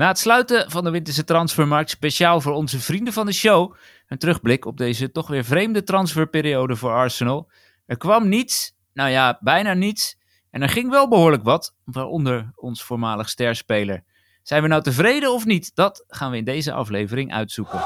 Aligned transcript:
Na 0.00 0.08
het 0.08 0.18
sluiten 0.18 0.70
van 0.70 0.84
de 0.84 0.90
winterse 0.90 1.24
transfermarkt 1.24 1.90
speciaal 1.90 2.40
voor 2.40 2.52
onze 2.52 2.80
vrienden 2.80 3.12
van 3.12 3.26
de 3.26 3.32
show, 3.32 3.74
een 4.06 4.18
terugblik 4.18 4.64
op 4.64 4.76
deze 4.76 5.10
toch 5.10 5.28
weer 5.28 5.44
vreemde 5.44 5.82
transferperiode 5.82 6.76
voor 6.76 6.92
Arsenal. 6.92 7.50
Er 7.86 7.96
kwam 7.96 8.28
niets, 8.28 8.76
nou 8.92 9.10
ja, 9.10 9.38
bijna 9.40 9.72
niets. 9.72 10.18
En 10.50 10.62
er 10.62 10.68
ging 10.68 10.90
wel 10.90 11.08
behoorlijk 11.08 11.42
wat, 11.42 11.74
waaronder 11.84 12.52
ons 12.54 12.82
voormalig 12.82 13.28
sterspeler. 13.28 14.04
Zijn 14.42 14.62
we 14.62 14.68
nou 14.68 14.82
tevreden 14.82 15.32
of 15.32 15.44
niet? 15.44 15.74
Dat 15.74 16.04
gaan 16.08 16.30
we 16.30 16.36
in 16.36 16.44
deze 16.44 16.72
aflevering 16.72 17.32
uitzoeken. 17.32 17.80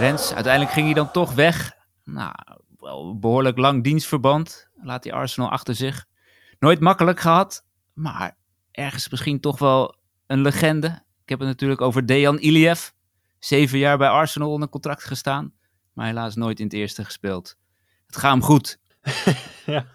Rens, 0.00 0.34
uiteindelijk 0.34 0.72
ging 0.72 0.86
hij 0.86 0.94
dan 0.94 1.10
toch 1.10 1.32
weg. 1.32 1.76
Nou, 2.04 2.32
wel 2.78 3.18
behoorlijk 3.18 3.58
lang 3.58 3.84
dienstverband. 3.84 4.68
Laat 4.82 5.04
hij 5.04 5.12
Arsenal 5.12 5.50
achter 5.50 5.74
zich. 5.74 6.06
Nooit 6.58 6.80
makkelijk 6.80 7.20
gehad, 7.20 7.64
maar 7.92 8.36
ergens 8.70 9.08
misschien 9.08 9.40
toch 9.40 9.58
wel 9.58 9.96
een 10.26 10.40
legende. 10.40 10.86
Ik 11.22 11.28
heb 11.28 11.38
het 11.38 11.48
natuurlijk 11.48 11.80
over 11.80 12.06
Dejan 12.06 12.38
Iliev. 12.38 12.88
Zeven 13.38 13.78
jaar 13.78 13.98
bij 13.98 14.08
Arsenal 14.08 14.50
onder 14.50 14.68
contract 14.68 15.04
gestaan, 15.04 15.52
maar 15.92 16.06
helaas 16.06 16.34
nooit 16.34 16.58
in 16.58 16.64
het 16.64 16.74
eerste 16.74 17.04
gespeeld. 17.04 17.56
Het 18.06 18.16
gaat 18.16 18.32
hem 18.32 18.42
goed. 18.42 18.78
ja. 19.66 19.86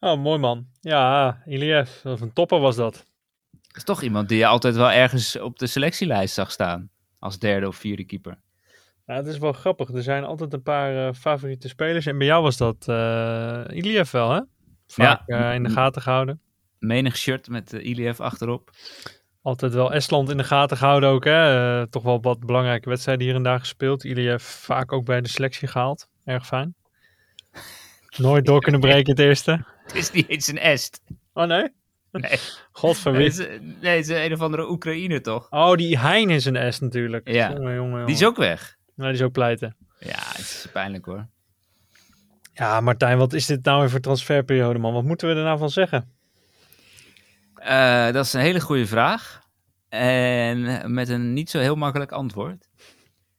Oh, 0.00 0.22
mooi 0.22 0.38
man. 0.38 0.66
Ja, 0.80 1.42
Iliev. 1.46 2.02
Wat 2.02 2.20
een 2.20 2.32
topper 2.32 2.60
was 2.60 2.76
dat. 2.76 2.94
Dat 3.50 3.76
is 3.76 3.84
toch 3.84 4.02
iemand 4.02 4.28
die 4.28 4.38
je 4.38 4.46
altijd 4.46 4.74
wel 4.74 4.90
ergens 4.90 5.38
op 5.38 5.58
de 5.58 5.66
selectielijst 5.66 6.34
zag 6.34 6.50
staan. 6.50 6.90
Als 7.18 7.38
derde 7.38 7.68
of 7.68 7.76
vierde 7.76 8.04
keeper. 8.04 8.38
Ja, 9.12 9.18
het 9.18 9.26
is 9.26 9.38
wel 9.38 9.52
grappig. 9.52 9.88
Er 9.88 10.02
zijn 10.02 10.24
altijd 10.24 10.52
een 10.52 10.62
paar 10.62 11.06
eh, 11.06 11.14
favoriete 11.14 11.68
spelers. 11.68 12.06
En 12.06 12.18
bij 12.18 12.26
jou 12.26 12.42
was 12.42 12.56
dat 12.56 12.88
eh 12.88 13.64
Iliev 13.68 14.10
wel, 14.10 14.30
hè? 14.30 14.40
Vaak 14.86 15.28
eh, 15.28 15.54
in 15.54 15.62
de 15.62 15.68
gaten 15.68 16.02
gehouden. 16.02 16.40
Menig 16.78 17.16
shirt 17.16 17.48
met 17.48 17.72
uh, 17.72 17.84
Iliev 17.84 18.20
achterop. 18.20 18.70
Altijd 19.42 19.74
wel 19.74 19.92
Estland 19.92 20.30
in 20.30 20.36
de 20.36 20.44
gaten 20.44 20.76
gehouden 20.76 21.08
ook, 21.08 21.24
hè? 21.24 21.86
Toch 21.88 22.02
wel 22.02 22.20
wat 22.20 22.40
belangrijke 22.40 22.88
wedstrijden 22.88 23.26
hier 23.26 23.34
en 23.34 23.42
daar 23.42 23.58
gespeeld. 23.58 24.04
Iliev 24.04 24.42
vaak 24.42 24.92
ook 24.92 25.04
bij 25.04 25.20
de 25.20 25.28
selectie 25.28 25.68
gehaald. 25.68 26.08
Erg 26.24 26.46
fijn. 26.46 26.74
Nooit 28.16 28.46
door 28.46 28.60
kunnen 28.60 28.80
breken 28.80 29.10
het 29.10 29.20
eerste. 29.20 29.64
Het 29.84 29.94
is 29.94 30.10
niet 30.10 30.28
eens 30.28 30.46
een 30.46 30.58
est. 30.58 31.02
Oh 31.32 31.44
nee? 31.44 31.68
Nee, 32.10 32.22
nee, 32.22 33.24
het 33.24 33.38
is, 33.38 33.38
nee, 33.80 33.96
het 33.96 34.08
is 34.08 34.24
een 34.24 34.32
of 34.32 34.40
andere 34.40 34.70
Oekraïne 34.70 35.20
toch? 35.20 35.46
Oh, 35.50 35.74
die 35.74 35.98
Hein 35.98 36.30
is 36.30 36.44
een 36.44 36.72
S 36.72 36.80
natuurlijk. 36.80 37.28
Ja. 37.28 37.48
Jongen, 37.48 37.74
jongen, 37.74 37.90
jongen. 37.90 38.06
Die 38.06 38.14
is 38.14 38.24
ook 38.24 38.36
weg. 38.36 38.80
Nee, 38.94 39.06
die 39.06 39.16
is 39.16 39.22
ook 39.22 39.32
pleiten. 39.32 39.76
Ja, 39.98 40.18
het 40.18 40.38
is 40.38 40.68
pijnlijk 40.72 41.04
hoor. 41.04 41.26
Ja, 42.54 42.80
Martijn, 42.80 43.18
wat 43.18 43.32
is 43.32 43.46
dit 43.46 43.64
nou 43.64 43.80
weer 43.80 43.90
voor 43.90 44.00
transferperiode, 44.00 44.78
man? 44.78 44.92
Wat 44.92 45.04
moeten 45.04 45.28
we 45.28 45.34
er 45.34 45.44
nou 45.44 45.58
van 45.58 45.70
zeggen? 45.70 46.12
Eh, 47.54 48.12
dat 48.12 48.24
is 48.24 48.32
een 48.32 48.40
hele 48.40 48.60
goede 48.60 48.86
vraag. 48.86 49.40
En 49.88 50.92
met 50.94 51.08
een 51.08 51.32
niet 51.32 51.50
zo 51.50 51.58
heel 51.58 51.76
makkelijk 51.76 52.12
antwoord. 52.12 52.68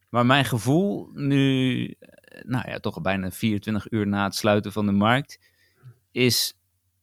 Maar 0.08 0.26
mijn 0.26 0.44
gevoel 0.44 1.10
nu, 1.12 1.86
eh, 1.98 2.44
nou 2.44 2.70
ja, 2.70 2.78
toch 2.78 3.00
bijna 3.00 3.30
24 3.30 3.90
uur 3.90 4.06
na 4.06 4.24
het 4.24 4.34
sluiten 4.34 4.72
van 4.72 4.86
de 4.86 4.92
markt, 4.92 5.38
is 6.10 6.54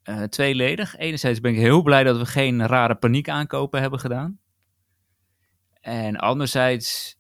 eh, 0.04 0.24
tweeledig. 0.24 0.98
Enerzijds 0.98 1.40
ben 1.40 1.52
ik 1.52 1.58
heel 1.58 1.82
blij 1.82 2.04
dat 2.04 2.18
we 2.18 2.26
geen 2.26 2.68
rare 2.68 2.96
paniek 2.96 3.30
aankopen 3.30 3.82
hebben 3.82 4.00
gedaan. 4.00 4.40
En 5.82 6.16
anderzijds 6.16 7.18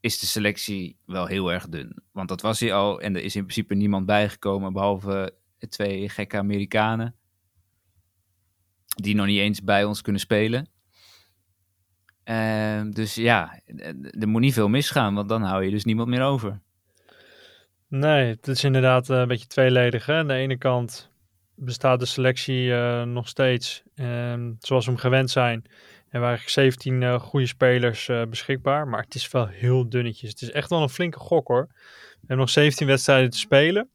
is 0.00 0.18
de 0.18 0.26
selectie 0.26 0.96
wel 1.06 1.26
heel 1.26 1.52
erg 1.52 1.68
dun. 1.68 2.02
Want 2.12 2.28
dat 2.28 2.40
was 2.40 2.60
hij 2.60 2.74
al 2.74 3.00
en 3.00 3.16
er 3.16 3.22
is 3.22 3.36
in 3.36 3.42
principe 3.42 3.74
niemand 3.74 4.06
bijgekomen 4.06 4.72
behalve 4.72 5.34
twee 5.68 6.08
gekke 6.08 6.36
Amerikanen 6.36 7.14
die 8.86 9.14
nog 9.14 9.26
niet 9.26 9.38
eens 9.38 9.62
bij 9.62 9.84
ons 9.84 10.02
kunnen 10.02 10.20
spelen. 10.20 10.68
Ehm, 12.24 12.90
dus 12.90 13.14
ja, 13.14 13.60
er 14.10 14.28
moet 14.28 14.40
niet 14.40 14.52
veel 14.52 14.68
misgaan, 14.68 15.14
want 15.14 15.28
dan 15.28 15.42
hou 15.42 15.64
je 15.64 15.70
dus 15.70 15.84
niemand 15.84 16.08
meer 16.08 16.22
over. 16.22 16.60
Nee, 17.88 18.26
het 18.26 18.48
is 18.48 18.64
inderdaad 18.64 19.10
eh, 19.10 19.18
een 19.18 19.28
beetje 19.28 19.46
tweeledig. 19.46 20.06
Hè? 20.06 20.14
Aan 20.14 20.28
de 20.28 20.34
ene 20.34 20.58
kant 20.58 21.10
bestaat 21.54 22.00
de 22.00 22.06
selectie 22.06 22.74
eh, 22.74 23.02
nog 23.02 23.28
steeds 23.28 23.82
ehm, 23.94 24.52
zoals 24.58 24.84
we 24.84 24.90
hem 24.90 25.00
gewend 25.00 25.30
zijn. 25.30 25.64
Er 26.10 26.20
waren 26.20 26.36
eigenlijk 26.36 26.74
17 26.74 27.02
eh, 27.02 27.20
goede 27.20 27.46
spelers 27.46 28.08
eh, 28.08 28.22
beschikbaar, 28.24 28.88
maar 28.88 29.02
het 29.02 29.14
is 29.14 29.30
wel 29.30 29.46
heel 29.46 29.88
dunnetjes. 29.88 30.30
Het 30.30 30.42
is 30.42 30.50
echt 30.50 30.70
wel 30.70 30.82
een 30.82 30.88
flinke 30.88 31.18
gok 31.18 31.48
hoor. 31.48 31.68
We 31.70 32.18
hebben 32.18 32.36
nog 32.36 32.50
17 32.50 32.86
wedstrijden 32.86 33.30
te 33.30 33.38
spelen. 33.38 33.88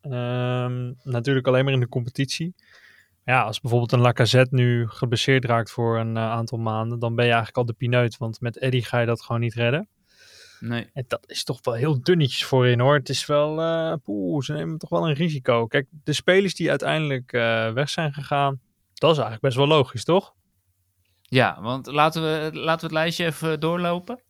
Ehm, 0.00 0.92
natuurlijk 1.02 1.46
alleen 1.46 1.64
maar 1.64 1.72
in 1.72 1.80
de 1.80 1.88
competitie. 1.88 2.54
Ja, 3.24 3.42
als 3.42 3.60
bijvoorbeeld 3.60 3.92
een 3.92 4.00
Lacazette 4.00 4.54
nu 4.54 4.88
geblesseerd 4.88 5.44
raakt 5.44 5.70
voor 5.70 5.98
een 5.98 6.16
eh, 6.16 6.30
aantal 6.30 6.58
maanden, 6.58 6.98
dan 6.98 7.14
ben 7.14 7.24
je 7.24 7.30
eigenlijk 7.32 7.58
al 7.58 7.66
de 7.66 7.72
pineut. 7.72 8.16
Want 8.16 8.40
met 8.40 8.58
Eddie 8.58 8.84
ga 8.84 9.00
je 9.00 9.06
dat 9.06 9.22
gewoon 9.22 9.40
niet 9.40 9.54
redden. 9.54 9.88
Nee. 10.60 10.90
En 10.92 11.04
dat 11.08 11.24
is 11.26 11.44
toch 11.44 11.58
wel 11.62 11.74
heel 11.74 12.02
dunnetjes 12.02 12.44
voorin 12.44 12.80
hoor. 12.80 12.94
Het 12.94 13.08
is 13.08 13.26
wel, 13.26 13.60
eh 13.60 13.94
poeh, 14.04 14.42
ze 14.42 14.52
nemen 14.52 14.78
toch 14.78 14.90
wel 14.90 15.08
een 15.08 15.14
risico. 15.14 15.66
Kijk, 15.66 15.86
de 16.04 16.12
spelers 16.12 16.54
die 16.54 16.70
uiteindelijk 16.70 17.30
weg 17.74 17.88
zijn 17.88 18.12
gegaan, 18.12 18.60
dat 18.94 19.10
is 19.10 19.16
eigenlijk 19.16 19.42
best 19.42 19.56
wel 19.56 19.66
logisch, 19.66 20.04
toch? 20.04 20.34
Ja, 21.28 21.58
want 21.60 21.86
laten 21.86 22.22
we, 22.22 22.50
laten 22.52 22.80
we 22.80 22.94
het 22.94 23.02
lijstje 23.04 23.24
even 23.24 23.60
doorlopen. 23.60 24.20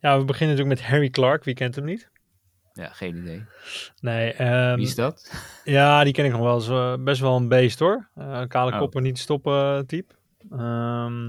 Ja, 0.00 0.18
we 0.18 0.24
beginnen 0.24 0.56
natuurlijk 0.56 0.80
met 0.80 0.90
Harry 0.90 1.10
Clark. 1.10 1.44
Wie 1.44 1.54
kent 1.54 1.74
hem 1.74 1.84
niet? 1.84 2.10
Ja, 2.72 2.88
geen 2.88 3.16
idee. 3.16 3.44
Nee, 4.00 4.32
ehm, 4.32 4.74
Wie 4.76 4.84
is 4.86 4.94
dat? 4.94 5.32
ja, 5.64 6.04
die 6.04 6.12
ken 6.12 6.24
ik 6.24 6.30
nog 6.32 6.40
wel. 6.40 6.56
Is 6.56 6.68
eh, 6.68 6.94
best 7.04 7.20
wel 7.20 7.36
een 7.36 7.48
beest 7.48 7.78
hoor. 7.78 8.08
Een 8.14 8.48
kale 8.48 8.72
Oh. 8.72 8.78
kop 8.78 8.96
en 8.96 9.02
niet 9.02 9.18
stoppen 9.18 9.76
eh, 9.76 9.78
type. 9.78 10.14
Ehm, 10.50 11.26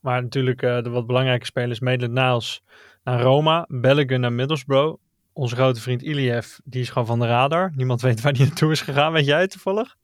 maar 0.00 0.22
natuurlijk 0.22 0.60
de 0.60 0.88
wat 0.90 1.06
belangrijke 1.06 1.44
spelers. 1.46 1.80
Maitland 1.80 2.12
Niles 2.12 2.62
naar 3.04 3.20
Roma. 3.20 3.64
Belligan 3.68 4.20
naar 4.20 4.32
Middlesbrough. 4.32 5.00
Onze 5.32 5.54
grote 5.54 5.80
vriend 5.80 6.02
Iliev, 6.02 6.46
die 6.64 6.80
is 6.80 6.88
gewoon 6.88 7.06
van 7.06 7.18
de 7.20 7.26
radar. 7.26 7.72
Niemand 7.74 8.00
weet 8.00 8.20
waar 8.20 8.32
die 8.32 8.46
naartoe 8.46 8.70
is 8.72 8.80
gegaan. 8.80 9.12
Weet 9.12 9.26
jij 9.26 9.46
toevallig? 9.46 9.96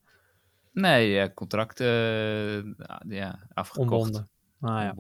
Nee, 0.73 1.11
ja, 1.11 1.31
contract 1.31 1.81
eh, 1.81 2.63
ja, 3.09 3.47
afgekocht. 3.55 3.91
Ontbonden. 3.91 4.29
Ah 4.61 4.83
ja. 4.83 4.95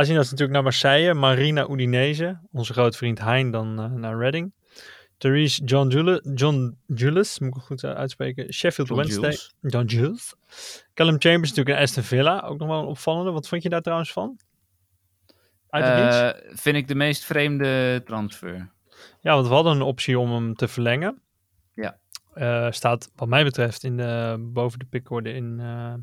Is 0.00 0.08
natuurlijk 0.08 0.50
naar 0.50 0.62
Marseille. 0.62 1.14
Marina 1.14 1.68
Udinese. 1.68 2.38
Onze 2.52 2.72
grote 2.72 2.96
vriend 2.96 3.18
Hein 3.18 3.50
dan 3.50 3.80
eh, 3.80 3.92
naar 3.92 4.18
Reading. 4.18 4.52
Therese 5.18 5.64
John, 5.64 5.88
Julius, 5.88 6.20
John 6.34 6.78
Julius, 6.86 7.38
moet 7.38 7.48
ik 7.48 7.54
het 7.54 7.64
goed 7.64 7.84
eh, 7.84 7.90
uitspreken. 7.90 8.52
Sheffield 8.52 8.88
John 8.88 9.00
Wednesday. 9.00 9.30
Jules. 9.30 9.54
John 9.60 9.86
Jules. 9.86 10.34
Callum 10.94 11.16
Chambers 11.18 11.48
natuurlijk 11.48 11.76
een 11.76 11.82
Aston 11.82 12.02
Villa. 12.02 12.40
Ook 12.40 12.58
nog 12.58 12.68
wel 12.68 12.78
een 12.80 12.86
opvallende. 12.86 13.30
Wat 13.30 13.48
vond 13.48 13.62
je 13.62 13.68
daar 13.68 13.82
trouwens 13.82 14.12
van? 14.12 14.38
Uit 15.68 15.84
de? 15.84 16.16
Eh, 16.16 16.56
vind 16.56 16.76
ik 16.76 16.88
de 16.88 16.94
meest 16.94 17.24
vreemde 17.24 18.02
transfer. 18.04 18.70
Ja, 19.20 19.34
want 19.34 19.48
we 19.48 19.54
hadden 19.54 19.72
een 19.72 19.82
optie 19.82 20.18
om 20.18 20.32
hem 20.32 20.54
te 20.54 20.68
verlengen. 20.68 21.22
Eh, 22.34 22.66
staat 22.70 23.10
wat 23.16 23.28
mij 23.28 23.44
betreft 23.44 23.84
in 23.84 23.96
de, 23.96 24.36
boven 24.52 24.78
de 24.78 24.84
pickorde 24.84 25.32
in... 25.32 25.60
eh, 25.60 25.94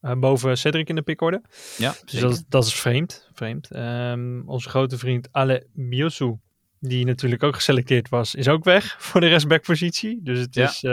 eh, 0.00 0.18
boven 0.18 0.58
Cedric 0.58 0.88
in 0.88 0.94
de 0.94 1.02
pickorde. 1.02 1.42
Ja, 1.76 1.94
Dus 2.04 2.20
dat, 2.20 2.32
is- 2.32 2.44
dat 2.48 2.64
is 2.66 2.74
vreemd. 2.74 3.28
vreemd. 3.32 3.70
Ehm, 3.70 4.40
onze 4.46 4.68
grote 4.68 4.98
vriend 4.98 5.28
Ale 5.32 5.66
Biosu, 5.72 6.34
die 6.80 7.04
natuurlijk 7.04 7.42
ook 7.42 7.54
geselecteerd 7.54 8.08
was, 8.08 8.34
is 8.34 8.48
ook 8.48 8.64
weg 8.64 8.96
voor 9.02 9.20
de 9.20 9.26
restbackpositie. 9.28 10.20
Dus 10.22 10.38
het 10.38 10.54
Ja. 10.54 10.64
is 10.68 10.84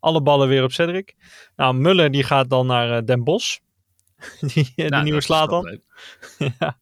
alle 0.00 0.22
ballen 0.22 0.48
weer 0.48 0.62
op 0.64 0.72
Cedric. 0.72 1.14
Nou, 1.56 1.74
Muller 1.74 2.10
die 2.10 2.22
gaat 2.24 2.50
dan 2.50 2.66
naar 2.66 2.96
eh, 2.96 3.04
Den 3.04 3.24
Bosch. 3.24 3.58
die, 4.54 4.72
de 4.74 5.00
nieuwe 5.02 5.20
slaat 5.20 5.50
dan. 5.50 5.80
ja. 6.58 6.78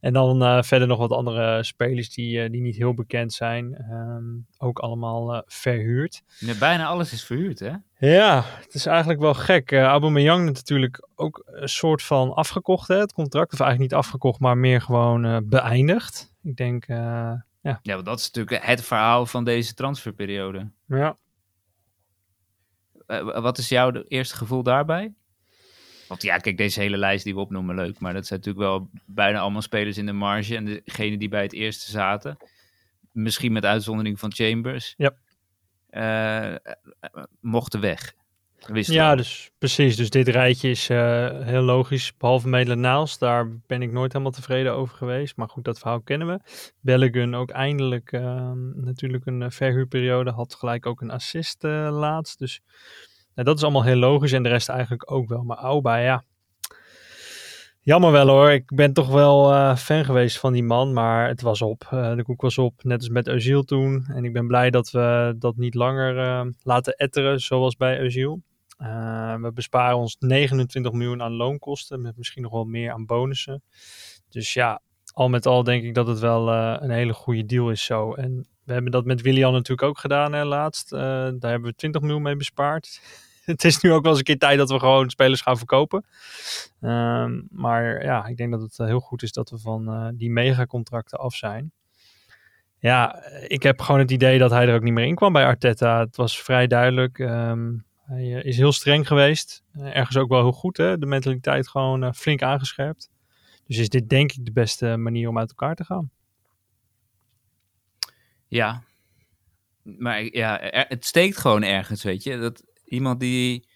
En 0.00 0.12
dan 0.12 0.42
eh, 0.42 0.62
verder 0.62 0.88
nog 0.88 0.98
wat 0.98 1.12
andere 1.12 1.64
spelers 1.64 2.10
die, 2.10 2.42
eh, 2.42 2.50
die 2.50 2.60
niet 2.60 2.76
heel 2.76 2.94
bekend 2.94 3.32
zijn. 3.32 3.74
Ehm, 3.74 4.24
ook 4.58 4.78
allemaal 4.78 5.34
eh, 5.34 5.42
verhuurd. 5.46 6.22
Ja, 6.38 6.54
bijna 6.58 6.86
alles 6.86 7.12
is 7.12 7.24
verhuurd, 7.24 7.58
hè? 7.58 7.72
Ja, 8.00 8.44
het 8.60 8.74
is 8.74 8.86
eigenlijk 8.86 9.20
wel 9.20 9.34
gek. 9.34 9.70
Uh, 9.70 9.82
Aubameyang 9.82 10.44
natuurlijk 10.44 11.08
ook 11.14 11.42
een 11.46 11.68
soort 11.68 12.02
van 12.02 12.34
afgekocht, 12.34 12.88
hè, 12.88 12.98
het 12.98 13.12
contract. 13.12 13.52
Of 13.52 13.60
eigenlijk 13.60 13.90
niet 13.90 14.00
afgekocht, 14.00 14.40
maar 14.40 14.58
meer 14.58 14.80
gewoon 14.80 15.24
eh, 15.24 15.36
beëindigd. 15.44 16.34
Ik 16.42 16.56
denk, 16.56 16.84
eh, 16.84 16.96
ja. 17.60 17.78
Ja, 17.82 17.94
want 17.94 18.04
dat 18.04 18.18
is 18.18 18.30
natuurlijk 18.30 18.66
het 18.66 18.84
verhaal 18.84 19.26
van 19.26 19.44
deze 19.44 19.74
transferperiode. 19.74 20.70
ja. 20.86 21.16
Wat 23.40 23.58
is 23.58 23.68
jouw 23.68 23.92
eerste 23.92 24.36
gevoel 24.36 24.62
daarbij? 24.62 25.14
Want 26.10 26.22
ja, 26.22 26.36
kijk, 26.36 26.56
deze 26.56 26.80
hele 26.80 26.96
lijst 26.96 27.24
die 27.24 27.34
we 27.34 27.40
opnoemen, 27.40 27.74
leuk. 27.74 27.98
Maar 27.98 28.12
dat 28.12 28.26
zijn 28.26 28.38
natuurlijk 28.38 28.66
wel 28.66 28.88
bijna 29.04 29.38
allemaal 29.38 29.62
spelers 29.62 29.98
in 29.98 30.06
de 30.06 30.12
marge. 30.12 30.56
En 30.56 30.64
degene 30.64 31.16
die 31.18 31.28
bij 31.28 31.42
het 31.42 31.52
eerste 31.52 31.90
zaten, 31.90 32.36
misschien 33.12 33.52
met 33.52 33.64
uitzondering 33.64 34.18
van 34.18 34.32
Chambers, 34.32 34.94
Ja. 34.96 35.12
eh, 35.90 36.54
eh, 36.54 36.58
mochten 37.40 37.80
weg. 37.80 38.12
Ja, 38.94 39.14
dus 39.16 39.50
precies. 39.58 39.96
Dus 39.96 40.10
dit 40.10 40.28
rijtje 40.28 40.70
is 40.70 40.88
eh, 40.88 41.40
heel 41.40 41.62
logisch. 41.62 42.16
Behalve 42.16 42.48
Maitland-Niles, 42.48 43.18
daar 43.18 43.48
ben 43.66 43.82
ik 43.82 43.92
nooit 43.92 44.12
helemaal 44.12 44.32
tevreden 44.32 44.72
over 44.74 44.96
geweest. 44.96 45.36
Maar 45.36 45.48
goed, 45.48 45.64
dat 45.64 45.78
verhaal 45.78 46.00
kennen 46.00 46.26
we. 46.28 46.40
Belligun 46.80 47.34
ook 47.34 47.50
eindelijk 47.50 48.12
eh, 48.12 48.52
natuurlijk 48.74 49.26
een 49.26 49.52
verhuurperiode. 49.52 50.30
Had 50.30 50.54
gelijk 50.54 50.86
ook 50.86 51.00
een 51.00 51.10
assist 51.10 51.62
laatst. 51.62 52.38
Dus 52.38 52.60
nou, 53.34 53.48
dat 53.48 53.56
is 53.56 53.62
allemaal 53.62 53.84
heel 53.84 53.96
logisch. 53.96 54.32
En 54.32 54.42
de 54.42 54.48
rest 54.48 54.68
eigenlijk 54.68 55.12
ook 55.12 55.28
wel. 55.28 55.42
Maar 55.42 55.56
Auba, 55.56 55.96
ja. 55.96 56.24
Jammer 57.82 58.12
wel 58.12 58.28
hoor. 58.28 58.50
Ik 58.50 58.74
ben 58.74 58.92
toch 58.92 59.08
wel 59.08 59.52
eh, 59.52 59.76
fan 59.76 60.04
geweest 60.04 60.38
van 60.38 60.52
die 60.52 60.62
man. 60.62 60.92
Maar 60.92 61.28
het 61.28 61.40
was 61.40 61.62
op. 61.62 61.86
Eh, 61.90 62.14
de 62.14 62.22
koek 62.22 62.40
was 62.40 62.58
op. 62.58 62.84
Net 62.84 62.98
als 62.98 63.08
met 63.08 63.28
Özil 63.28 63.64
toen. 63.64 64.06
En 64.06 64.24
ik 64.24 64.32
ben 64.32 64.46
blij 64.46 64.70
dat 64.70 64.90
we 64.90 65.34
dat 65.38 65.56
niet 65.56 65.74
langer 65.74 66.18
eh, 66.18 66.46
laten 66.62 66.94
etteren. 66.96 67.40
Zoals 67.40 67.76
bij. 67.76 67.98
Uh, 68.04 69.34
we 69.34 69.52
besparen 69.52 69.96
ons 69.96 70.16
29 70.18 70.92
miljoen 70.92 71.22
aan 71.22 71.32
loonkosten, 71.32 72.00
met 72.00 72.16
misschien 72.16 72.42
nog 72.42 72.52
wel 72.52 72.64
meer 72.64 72.92
aan 72.92 73.06
bonussen. 73.06 73.62
Dus 74.28 74.54
ja, 74.54 74.80
al 75.12 75.28
met 75.28 75.46
al 75.46 75.62
denk 75.62 75.84
ik 75.84 75.94
dat 75.94 76.06
het 76.06 76.18
wel 76.18 76.48
een 76.52 76.90
hele 76.90 77.12
goede 77.12 77.44
deal 77.44 77.70
is 77.70 77.84
zo. 77.84 78.14
En 78.14 78.46
we 78.70 78.76
hebben 78.76 78.92
dat 78.92 79.04
met 79.04 79.20
Willian 79.20 79.52
natuurlijk 79.52 79.88
ook 79.88 79.98
gedaan 79.98 80.32
hè, 80.32 80.44
laatst. 80.44 80.92
Uh, 80.92 81.00
daar 81.00 81.50
hebben 81.50 81.70
we 81.70 81.74
20 81.74 82.00
miljoen 82.00 82.22
mee 82.22 82.36
bespaard. 82.36 83.00
het 83.44 83.64
is 83.64 83.80
nu 83.80 83.92
ook 83.92 84.02
wel 84.02 84.10
eens 84.10 84.18
een 84.18 84.24
keer 84.24 84.38
tijd 84.38 84.58
dat 84.58 84.70
we 84.70 84.78
gewoon 84.78 85.10
spelers 85.10 85.40
gaan 85.40 85.56
verkopen. 85.56 86.04
Um, 86.80 87.46
maar 87.50 88.04
ja, 88.04 88.26
ik 88.26 88.36
denk 88.36 88.50
dat 88.50 88.60
het 88.60 88.76
heel 88.76 89.00
goed 89.00 89.22
is 89.22 89.32
dat 89.32 89.50
we 89.50 89.58
van 89.58 89.88
uh, 89.88 90.08
die 90.14 90.30
megacontracten 90.30 91.18
af 91.18 91.34
zijn. 91.34 91.72
Ja, 92.78 93.24
ik 93.48 93.62
heb 93.62 93.80
gewoon 93.80 94.00
het 94.00 94.10
idee 94.10 94.38
dat 94.38 94.50
hij 94.50 94.68
er 94.68 94.74
ook 94.74 94.82
niet 94.82 94.92
meer 94.92 95.06
in 95.06 95.14
kwam 95.14 95.32
bij 95.32 95.44
Arteta. 95.44 96.00
Het 96.00 96.16
was 96.16 96.42
vrij 96.42 96.66
duidelijk. 96.66 97.18
Um, 97.18 97.84
hij 98.02 98.28
is 98.28 98.56
heel 98.56 98.72
streng 98.72 99.06
geweest. 99.06 99.62
Ergens 99.78 100.16
ook 100.16 100.28
wel 100.28 100.40
heel 100.40 100.52
goed, 100.52 100.76
hè? 100.76 100.98
De 100.98 101.06
mentaliteit 101.06 101.68
gewoon 101.68 102.14
flink 102.14 102.42
aangescherpt. 102.42 103.10
Dus 103.66 103.78
is 103.78 103.88
dit 103.88 104.08
denk 104.08 104.32
ik 104.32 104.44
de 104.44 104.52
beste 104.52 104.96
manier 104.96 105.28
om 105.28 105.38
uit 105.38 105.48
elkaar 105.48 105.74
te 105.74 105.84
gaan. 105.84 106.10
Ja. 108.50 108.82
Maar 109.82 110.22
ja, 110.22 110.58
het 110.88 111.04
steekt 111.04 111.36
gewoon 111.36 111.62
ergens, 111.62 112.02
weet 112.02 112.22
je. 112.22 112.38
Dat 112.38 112.62
iemand 112.84 113.20
die 113.20 113.68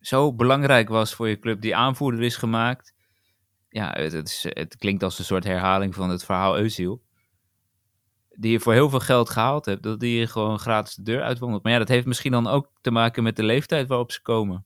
zo 0.00 0.34
belangrijk 0.34 0.88
was 0.88 1.14
voor 1.14 1.28
je 1.28 1.38
club, 1.38 1.60
die 1.60 1.76
aanvoerder 1.76 2.22
is 2.22 2.36
gemaakt. 2.36 2.94
Ja, 3.68 3.92
het, 3.92 4.28
is, 4.28 4.46
het 4.48 4.76
klinkt 4.76 5.02
als 5.02 5.18
een 5.18 5.24
soort 5.24 5.44
herhaling 5.44 5.94
van 5.94 6.10
het 6.10 6.24
verhaal 6.24 6.58
Eusiel 6.58 7.02
die 8.36 8.52
je 8.52 8.60
voor 8.60 8.72
heel 8.72 8.90
veel 8.90 9.00
geld 9.00 9.30
gehaald 9.30 9.64
hebt, 9.64 9.82
dat 9.82 10.00
die 10.00 10.18
je 10.18 10.26
gewoon 10.26 10.58
gratis 10.58 10.94
de 10.94 11.02
deur 11.02 11.22
uitwandelt. 11.22 11.62
Maar 11.62 11.72
ja, 11.72 11.78
dat 11.78 11.88
heeft 11.88 12.06
misschien 12.06 12.32
dan 12.32 12.46
ook 12.46 12.70
te 12.80 12.90
maken 12.90 13.22
met 13.22 13.36
de 13.36 13.42
leeftijd 13.42 13.88
waarop 13.88 14.12
ze 14.12 14.22
komen. 14.22 14.64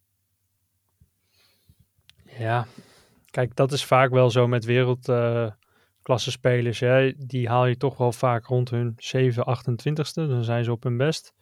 Ja, 2.38 2.66
kijk, 3.30 3.56
dat 3.56 3.72
is 3.72 3.84
vaak 3.84 4.10
wel 4.10 4.30
zo 4.30 4.46
met 4.46 4.64
wereldklasse 4.64 5.56
uh, 5.58 5.65
spelers. 6.14 6.80
Hè? 6.80 7.12
Die 7.16 7.48
haal 7.48 7.66
je 7.66 7.76
toch 7.76 7.96
wel 7.96 8.12
vaak 8.12 8.46
rond 8.46 8.70
hun 8.70 8.92
7, 8.96 9.44
28ste. 9.58 10.12
Dan 10.12 10.44
zijn 10.44 10.64
ze 10.64 10.72
op 10.72 10.82
hun 10.82 10.96
best. 10.96 11.32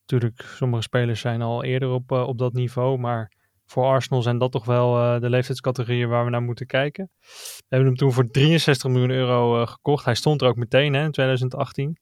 Natuurlijk, 0.00 0.40
sommige 0.56 0.82
spelers 0.82 1.20
zijn 1.20 1.42
al 1.42 1.64
eerder 1.64 1.88
op, 1.90 2.12
uh, 2.12 2.28
op 2.28 2.38
dat 2.38 2.52
niveau, 2.52 2.98
maar 2.98 3.32
voor 3.66 3.84
Arsenal 3.84 4.22
zijn 4.22 4.38
dat 4.38 4.52
toch 4.52 4.64
wel 4.64 4.98
uh, 4.98 5.20
de 5.20 5.30
leeftijdscategorieën 5.30 6.08
waar 6.08 6.24
we 6.24 6.30
naar 6.30 6.42
moeten 6.42 6.66
kijken. 6.66 7.10
We 7.20 7.64
hebben 7.68 7.88
hem 7.88 7.96
toen 7.96 8.12
voor 8.12 8.30
63 8.30 8.90
miljoen 8.90 9.10
euro 9.10 9.60
uh, 9.60 9.66
gekocht. 9.66 10.04
Hij 10.04 10.14
stond 10.14 10.42
er 10.42 10.48
ook 10.48 10.56
meteen 10.56 10.94
hè, 10.94 11.04
in 11.04 11.10
2018. 11.10 11.98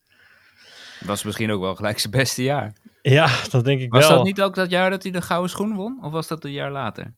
Was 1.04 1.22
misschien 1.22 1.50
ook 1.50 1.60
wel 1.60 1.74
gelijk 1.74 1.98
zijn 1.98 2.12
beste 2.12 2.42
jaar. 2.42 2.72
Ja, 3.02 3.28
dat 3.50 3.64
denk 3.64 3.80
ik 3.80 3.92
was 3.92 4.00
wel. 4.00 4.08
Was 4.08 4.18
dat 4.18 4.26
niet 4.26 4.42
ook 4.42 4.54
dat 4.54 4.70
jaar 4.70 4.90
dat 4.90 5.02
hij 5.02 5.12
de 5.12 5.22
gouden 5.22 5.50
schoen 5.50 5.74
won? 5.74 5.98
Of 6.02 6.12
was 6.12 6.28
dat 6.28 6.44
een 6.44 6.52
jaar 6.52 6.70
later? 6.70 7.14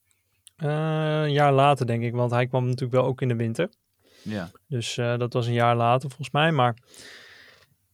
Uh, 0.57 1.23
een 1.23 1.33
jaar 1.33 1.53
later 1.53 1.87
denk 1.87 2.03
ik, 2.03 2.15
want 2.15 2.31
hij 2.31 2.47
kwam 2.47 2.65
natuurlijk 2.65 2.93
wel 2.93 3.05
ook 3.05 3.21
in 3.21 3.29
de 3.29 3.37
winter. 3.37 3.71
Ja. 4.23 4.51
Dus 4.69 4.97
uh, 4.97 5.19
dat 5.19 5.33
was 5.33 5.47
een 5.47 5.53
jaar 5.53 5.77
later 5.77 6.09
volgens 6.09 6.31
mij. 6.31 6.53
Maar 6.53 6.77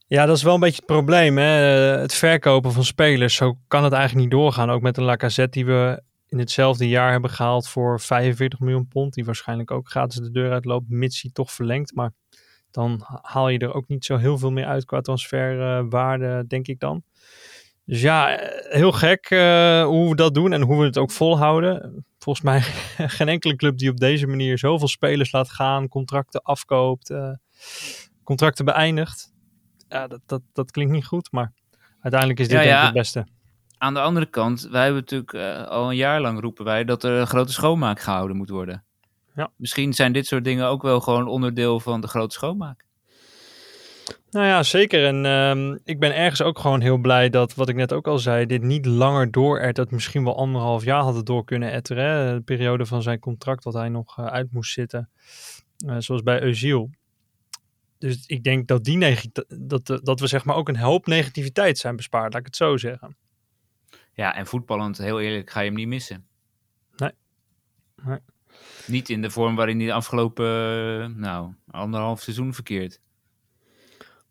ja, 0.06 0.26
dat 0.26 0.36
is 0.36 0.42
wel 0.42 0.54
een 0.54 0.60
beetje 0.60 0.76
het 0.76 0.86
probleem. 0.86 1.38
Hè? 1.38 1.44
Het 1.44 2.14
verkopen 2.14 2.72
van 2.72 2.84
spelers. 2.84 3.34
Zo 3.34 3.58
kan 3.68 3.84
het 3.84 3.92
eigenlijk 3.92 4.22
niet 4.22 4.38
doorgaan. 4.38 4.70
Ook 4.70 4.82
met 4.82 4.96
een 4.96 5.04
Lacazette 5.04 5.50
die 5.50 5.66
we 5.66 6.02
in 6.28 6.38
hetzelfde 6.38 6.88
jaar 6.88 7.10
hebben 7.10 7.30
gehaald 7.30 7.68
voor 7.68 8.00
45 8.00 8.60
miljoen 8.60 8.88
pond. 8.88 9.14
Die 9.14 9.24
waarschijnlijk 9.24 9.70
ook 9.70 9.88
gratis 9.88 10.16
de 10.16 10.30
deur 10.30 10.52
uitloopt, 10.52 10.88
mits 10.88 11.22
hij 11.22 11.30
toch 11.34 11.52
verlengt. 11.52 11.94
Maar 11.94 12.12
dan 12.70 13.00
haal 13.22 13.48
je 13.48 13.58
er 13.58 13.74
ook 13.74 13.88
niet 13.88 14.04
zo 14.04 14.16
heel 14.16 14.38
veel 14.38 14.50
meer 14.50 14.66
uit 14.66 14.84
qua 14.84 15.00
transferwaarde, 15.00 16.44
denk 16.48 16.66
ik 16.66 16.80
dan. 16.80 17.02
Dus 17.86 18.00
ja, 18.00 18.38
heel 18.68 18.92
gek 18.92 19.30
uh, 19.30 19.84
hoe 19.84 20.08
we 20.08 20.16
dat 20.16 20.34
doen 20.34 20.52
en 20.52 20.62
hoe 20.62 20.78
we 20.78 20.84
het 20.84 20.98
ook 20.98 21.10
volhouden. 21.10 22.04
Volgens 22.18 22.44
mij 22.44 22.60
geen 23.16 23.28
enkele 23.28 23.56
club 23.56 23.78
die 23.78 23.90
op 23.90 23.96
deze 23.96 24.26
manier 24.26 24.58
zoveel 24.58 24.88
spelers 24.88 25.32
laat 25.32 25.50
gaan, 25.50 25.88
contracten 25.88 26.42
afkoopt, 26.42 27.10
uh, 27.10 27.30
contracten 28.24 28.64
beëindigt. 28.64 29.32
Ja, 29.88 30.06
dat, 30.06 30.20
dat, 30.26 30.42
dat 30.52 30.70
klinkt 30.70 30.92
niet 30.92 31.06
goed, 31.06 31.32
maar 31.32 31.52
uiteindelijk 32.00 32.40
is 32.40 32.48
dit 32.48 32.56
ja, 32.56 32.62
denk 32.62 32.74
ik 32.74 32.80
ja. 32.80 32.84
het 32.84 32.94
beste 32.94 33.26
aan 33.78 33.94
de 33.94 34.00
andere 34.00 34.26
kant, 34.26 34.68
wij 34.70 34.84
hebben 34.84 35.00
natuurlijk 35.00 35.32
uh, 35.32 35.68
al 35.68 35.90
een 35.90 35.96
jaar 35.96 36.20
lang 36.20 36.40
roepen 36.40 36.64
wij 36.64 36.84
dat 36.84 37.04
er 37.04 37.20
een 37.20 37.26
grote 37.26 37.52
schoonmaak 37.52 38.00
gehouden 38.00 38.36
moet 38.36 38.50
worden. 38.50 38.84
Ja. 39.34 39.50
Misschien 39.56 39.92
zijn 39.92 40.12
dit 40.12 40.26
soort 40.26 40.44
dingen 40.44 40.66
ook 40.66 40.82
wel 40.82 41.00
gewoon 41.00 41.28
onderdeel 41.28 41.80
van 41.80 42.00
de 42.00 42.06
grote 42.06 42.34
schoonmaak. 42.34 42.85
Nou 44.30 44.46
ja, 44.46 44.62
zeker. 44.62 45.06
En 45.06 45.24
um, 45.24 45.78
ik 45.84 45.98
ben 45.98 46.16
ergens 46.16 46.42
ook 46.42 46.58
gewoon 46.58 46.80
heel 46.80 46.98
blij 46.98 47.30
dat, 47.30 47.54
wat 47.54 47.68
ik 47.68 47.74
net 47.74 47.92
ook 47.92 48.06
al 48.06 48.18
zei, 48.18 48.46
dit 48.46 48.62
niet 48.62 48.86
langer 48.86 49.30
door 49.30 49.72
dat 49.72 49.90
misschien 49.90 50.24
wel 50.24 50.36
anderhalf 50.36 50.84
jaar 50.84 51.02
had 51.02 51.14
het 51.14 51.26
door 51.26 51.44
kunnen 51.44 51.72
etteren. 51.72 52.36
De 52.36 52.42
periode 52.42 52.86
van 52.86 53.02
zijn 53.02 53.18
contract 53.18 53.64
wat 53.64 53.74
hij 53.74 53.88
nog 53.88 54.18
uh, 54.18 54.26
uit 54.26 54.52
moest 54.52 54.72
zitten. 54.72 55.10
Uh, 55.86 55.96
zoals 55.98 56.22
bij 56.22 56.42
Eusiel. 56.42 56.90
Dus 57.98 58.26
ik 58.26 58.42
denk 58.42 58.66
dat, 58.66 58.84
die 58.84 58.98
dat, 59.48 60.00
dat 60.02 60.20
we 60.20 60.26
zeg 60.26 60.44
maar 60.44 60.56
ook 60.56 60.68
een 60.68 60.78
hoop 60.78 61.06
negativiteit 61.06 61.78
zijn 61.78 61.96
bespaard, 61.96 62.32
laat 62.32 62.40
ik 62.40 62.46
het 62.46 62.56
zo 62.56 62.76
zeggen. 62.76 63.16
Ja, 64.12 64.34
en 64.34 64.46
voetballend, 64.46 64.98
heel 64.98 65.20
eerlijk, 65.20 65.50
ga 65.50 65.60
je 65.60 65.66
hem 65.66 65.76
niet 65.76 65.88
missen. 65.88 66.26
Nee. 66.96 67.10
nee. 68.02 68.18
Niet 68.86 69.08
in 69.08 69.22
de 69.22 69.30
vorm 69.30 69.56
waarin 69.56 69.78
hij 69.78 69.86
de 69.86 69.92
afgelopen, 69.92 71.18
nou, 71.20 71.54
anderhalf 71.70 72.20
seizoen 72.22 72.54
verkeert. 72.54 73.00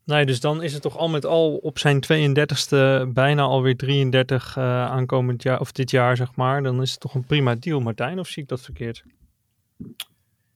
Nee, 0.05 0.25
dus 0.25 0.39
dan 0.39 0.63
is 0.63 0.73
het 0.73 0.81
toch 0.81 0.97
al 0.97 1.09
met 1.09 1.25
al 1.25 1.55
op 1.55 1.79
zijn 1.79 2.03
32e, 2.03 3.07
bijna 3.07 3.41
alweer 3.41 3.77
33 3.77 4.57
uh, 4.57 4.63
aankomend 4.85 5.43
jaar, 5.43 5.59
of 5.59 5.71
dit 5.71 5.91
jaar 5.91 6.17
zeg 6.17 6.35
maar. 6.35 6.63
Dan 6.63 6.81
is 6.81 6.91
het 6.91 6.99
toch 6.99 7.13
een 7.13 7.25
prima 7.25 7.55
deal, 7.55 7.79
Martijn, 7.79 8.19
of 8.19 8.27
zie 8.27 8.43
ik 8.43 8.49
dat 8.49 8.61
verkeerd? 8.61 9.03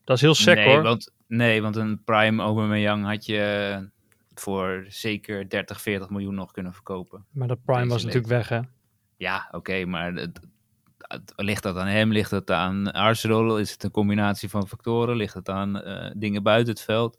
Dat 0.03 0.15
is 0.15 0.21
heel 0.21 0.35
sec 0.35 0.55
nee, 0.55 0.67
hoor. 0.67 0.83
Want, 0.83 1.11
nee, 1.27 1.61
want 1.61 1.75
een 1.75 2.03
prime 2.03 2.43
Aubameyang 2.43 3.05
had 3.05 3.25
je 3.25 3.89
voor 4.33 4.85
zeker 4.87 5.49
30, 5.49 5.81
40 5.81 6.09
miljoen 6.09 6.35
nog 6.35 6.51
kunnen 6.51 6.73
verkopen. 6.73 7.25
Maar 7.31 7.47
dat 7.47 7.63
prime 7.65 7.87
was 7.87 8.03
natuurlijk 8.03 8.33
weg 8.33 8.49
hè? 8.49 8.59
Ja, 9.17 9.45
oké, 9.47 9.57
okay, 9.57 9.83
maar 9.83 10.13
het, 10.13 10.39
ligt 11.35 11.63
dat 11.63 11.77
aan 11.77 11.87
hem? 11.87 12.11
Ligt 12.11 12.31
het 12.31 12.51
aan 12.51 12.91
Arsenal? 12.91 13.59
Is 13.59 13.71
het 13.71 13.83
een 13.83 13.91
combinatie 13.91 14.49
van 14.49 14.67
factoren? 14.67 15.15
Ligt 15.15 15.33
het 15.33 15.49
aan 15.49 15.87
uh, 15.87 16.11
dingen 16.15 16.43
buiten 16.43 16.73
het 16.73 16.81
veld? 16.81 17.17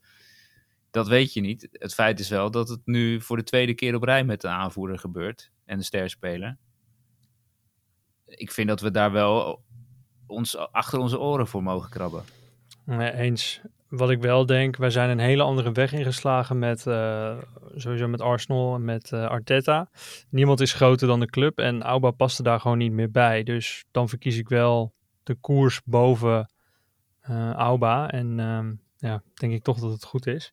Dat 0.90 1.08
weet 1.08 1.32
je 1.32 1.40
niet. 1.40 1.68
Het 1.72 1.94
feit 1.94 2.20
is 2.20 2.28
wel 2.28 2.50
dat 2.50 2.68
het 2.68 2.80
nu 2.84 3.20
voor 3.20 3.36
de 3.36 3.42
tweede 3.42 3.74
keer 3.74 3.94
op 3.94 4.02
rij 4.02 4.24
met 4.24 4.40
de 4.40 4.48
aanvoerder 4.48 4.98
gebeurt 4.98 5.50
en 5.64 5.78
de 5.78 5.84
sterspeler. 5.84 6.56
Ik 8.26 8.52
vind 8.52 8.68
dat 8.68 8.80
we 8.80 8.90
daar 8.90 9.12
wel 9.12 9.62
ons 10.26 10.56
achter 10.56 10.98
onze 10.98 11.20
oren 11.20 11.46
voor 11.46 11.62
mogen 11.62 11.90
krabben. 11.90 12.24
Nee, 12.84 13.12
eens. 13.12 13.60
Wat 13.88 14.10
ik 14.10 14.20
wel 14.20 14.46
denk, 14.46 14.76
wij 14.76 14.90
zijn 14.90 15.10
een 15.10 15.18
hele 15.18 15.42
andere 15.42 15.72
weg 15.72 15.92
ingeslagen 15.92 16.58
met 16.58 16.86
uh, 16.86 17.38
sowieso 17.74 18.08
met 18.08 18.20
Arsenal 18.20 18.74
en 18.74 18.84
met 18.84 19.10
uh, 19.10 19.26
Arteta. 19.26 19.90
Niemand 20.28 20.60
is 20.60 20.72
groter 20.72 21.06
dan 21.06 21.20
de 21.20 21.26
club 21.26 21.58
en 21.58 21.82
Auba 21.82 22.10
paste 22.10 22.42
daar 22.42 22.60
gewoon 22.60 22.78
niet 22.78 22.92
meer 22.92 23.10
bij. 23.10 23.42
Dus 23.42 23.84
dan 23.90 24.08
verkies 24.08 24.38
ik 24.38 24.48
wel 24.48 24.92
de 25.22 25.34
koers 25.34 25.80
boven 25.84 26.50
uh, 27.30 27.52
Auba. 27.52 28.10
En 28.10 28.38
um, 28.38 28.80
ja, 28.98 29.22
denk 29.34 29.52
ik 29.52 29.62
toch 29.62 29.78
dat 29.78 29.92
het 29.92 30.04
goed 30.04 30.26
is. 30.26 30.52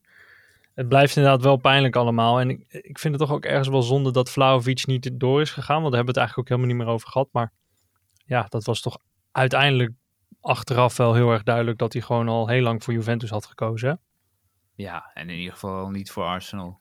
Het 0.77 0.87
blijft 0.87 1.15
inderdaad 1.15 1.43
wel 1.43 1.57
pijnlijk 1.57 1.95
allemaal. 1.95 2.39
En 2.39 2.49
ik, 2.49 2.65
ik 2.67 2.99
vind 2.99 3.13
het 3.13 3.27
toch 3.27 3.35
ook 3.35 3.45
ergens 3.45 3.67
wel 3.67 3.81
zonde 3.81 4.11
dat 4.11 4.29
Vlaovic 4.29 4.85
niet 4.85 5.09
door 5.13 5.41
is 5.41 5.51
gegaan. 5.51 5.81
Want 5.81 5.93
daar 5.93 5.95
hebben 6.03 6.13
we 6.13 6.19
het 6.19 6.29
eigenlijk 6.29 6.39
ook 6.39 6.57
helemaal 6.57 6.75
niet 6.75 6.85
meer 6.85 6.95
over 6.95 7.09
gehad. 7.09 7.29
Maar 7.31 7.51
ja, 8.25 8.45
dat 8.49 8.65
was 8.65 8.81
toch 8.81 8.97
uiteindelijk 9.31 9.91
achteraf 10.41 10.97
wel 10.97 11.13
heel 11.13 11.31
erg 11.31 11.43
duidelijk 11.43 11.77
dat 11.77 11.93
hij 11.93 12.01
gewoon 12.01 12.27
al 12.27 12.47
heel 12.47 12.61
lang 12.61 12.83
voor 12.83 12.93
Juventus 12.93 13.29
had 13.29 13.45
gekozen. 13.45 13.89
Hè? 13.89 13.95
Ja, 14.83 15.11
en 15.13 15.29
in 15.29 15.37
ieder 15.37 15.53
geval 15.53 15.89
niet 15.89 16.11
voor 16.11 16.23
Arsenal. 16.23 16.79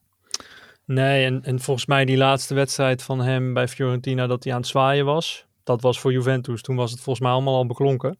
Nee, 0.84 1.24
en, 1.24 1.42
en 1.42 1.60
volgens 1.60 1.86
mij 1.86 2.04
die 2.04 2.16
laatste 2.16 2.54
wedstrijd 2.54 3.02
van 3.02 3.20
hem 3.20 3.54
bij 3.54 3.68
Fiorentina 3.68 4.26
dat 4.26 4.44
hij 4.44 4.52
aan 4.52 4.60
het 4.60 4.68
zwaaien 4.68 5.04
was. 5.04 5.46
dat 5.62 5.82
was 5.82 6.00
voor 6.00 6.12
Juventus. 6.12 6.62
Toen 6.62 6.76
was 6.76 6.90
het 6.90 7.00
volgens 7.00 7.24
mij 7.24 7.34
allemaal 7.34 7.56
al 7.56 7.66
beklonken. 7.66 8.18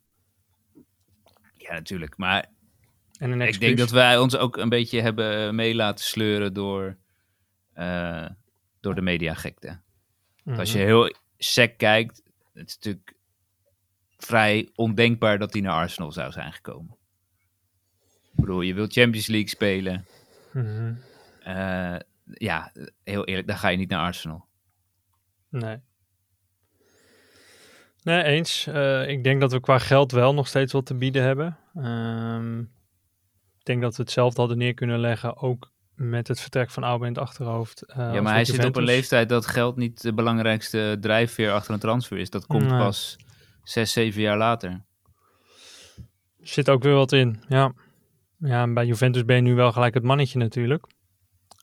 Ja, 1.52 1.72
natuurlijk. 1.72 2.16
Maar 2.16 2.54
En 3.18 3.30
een 3.30 3.40
ik 3.40 3.60
denk 3.60 3.78
dat 3.78 3.90
wij 3.90 4.18
ons 4.18 4.36
ook 4.36 4.56
een 4.56 4.68
beetje 4.68 5.00
hebben 5.00 5.54
mee 5.54 5.74
laten 5.74 6.04
sleuren 6.04 6.52
door, 6.52 6.96
eh, 7.72 8.26
door 8.80 8.94
de 8.94 9.02
mediagekte. 9.02 9.80
Mhm. 10.42 10.58
Als 10.58 10.72
je 10.72 10.78
heel 10.78 11.14
sec 11.38 11.78
kijkt, 11.78 12.22
het 12.52 12.68
is 12.68 12.74
natuurlijk 12.74 13.14
vrij 14.16 14.70
ondenkbaar 14.74 15.38
dat 15.38 15.52
hij 15.52 15.62
naar 15.62 15.72
Arsenal 15.72 16.12
zou 16.12 16.32
zijn 16.32 16.52
gekomen. 16.52 16.96
Ik 18.32 18.44
bedoel, 18.44 18.60
je 18.60 18.74
wilt 18.74 18.92
Champions 18.92 19.26
League 19.26 19.48
spelen. 19.48 20.06
Mhm. 20.52 20.94
Eh, 21.42 21.96
ja, 22.24 22.72
heel 23.04 23.24
eerlijk, 23.24 23.46
dan 23.46 23.56
ga 23.56 23.68
je 23.68 23.76
niet 23.76 23.88
naar 23.88 24.06
Arsenal. 24.06 24.44
Nee. 25.48 25.78
Nee, 28.02 28.22
eens. 28.22 28.66
Eh, 28.66 29.08
ik 29.08 29.24
denk 29.24 29.40
dat 29.40 29.52
we 29.52 29.60
qua 29.60 29.78
geld 29.78 30.12
wel 30.12 30.34
nog 30.34 30.48
steeds 30.48 30.72
wat 30.72 30.86
te 30.86 30.94
bieden 30.94 31.22
hebben. 31.22 31.58
Ik 31.74 32.75
denk 33.66 33.82
dat 33.82 33.96
we 33.96 34.02
hetzelfde 34.02 34.40
hadden 34.40 34.58
neer 34.58 34.74
kunnen 34.74 34.98
leggen, 34.98 35.36
ook 35.36 35.70
met 35.94 36.28
het 36.28 36.40
vertrek 36.40 36.70
van 36.70 36.84
Auba 36.84 37.06
in 37.06 37.12
het 37.12 37.22
achterhoofd. 37.22 37.82
eh, 37.82 37.96
ja, 37.96 38.20
maar 38.22 38.32
hij 38.32 38.44
zit 38.44 38.64
op 38.64 38.76
een 38.76 38.82
leeftijd 38.84 39.28
dat 39.28 39.46
geld 39.46 39.76
niet 39.76 40.02
de 40.02 40.14
belangrijkste 40.14 40.96
drijfveer 41.00 41.52
achter 41.52 41.74
een 41.74 41.80
transfer 41.80 42.18
is. 42.18 42.30
Dat 42.30 42.46
komt 42.46 42.68
Nee. 42.68 42.78
pas 42.78 43.16
zes, 43.62 43.92
zeven 43.92 44.20
jaar 44.20 44.36
later. 44.36 44.84
Zit 46.40 46.70
ook 46.70 46.82
weer 46.82 46.94
wat 46.94 47.12
in, 47.12 47.42
ja. 47.48 47.72
Ja, 48.38 48.62
en 48.62 48.74
bij 48.74 48.86
Juventus 48.86 49.24
ben 49.24 49.36
je 49.36 49.42
nu 49.42 49.54
wel 49.54 49.72
gelijk 49.72 49.94
het 49.94 50.02
mannetje 50.02 50.38
natuurlijk. 50.38 50.86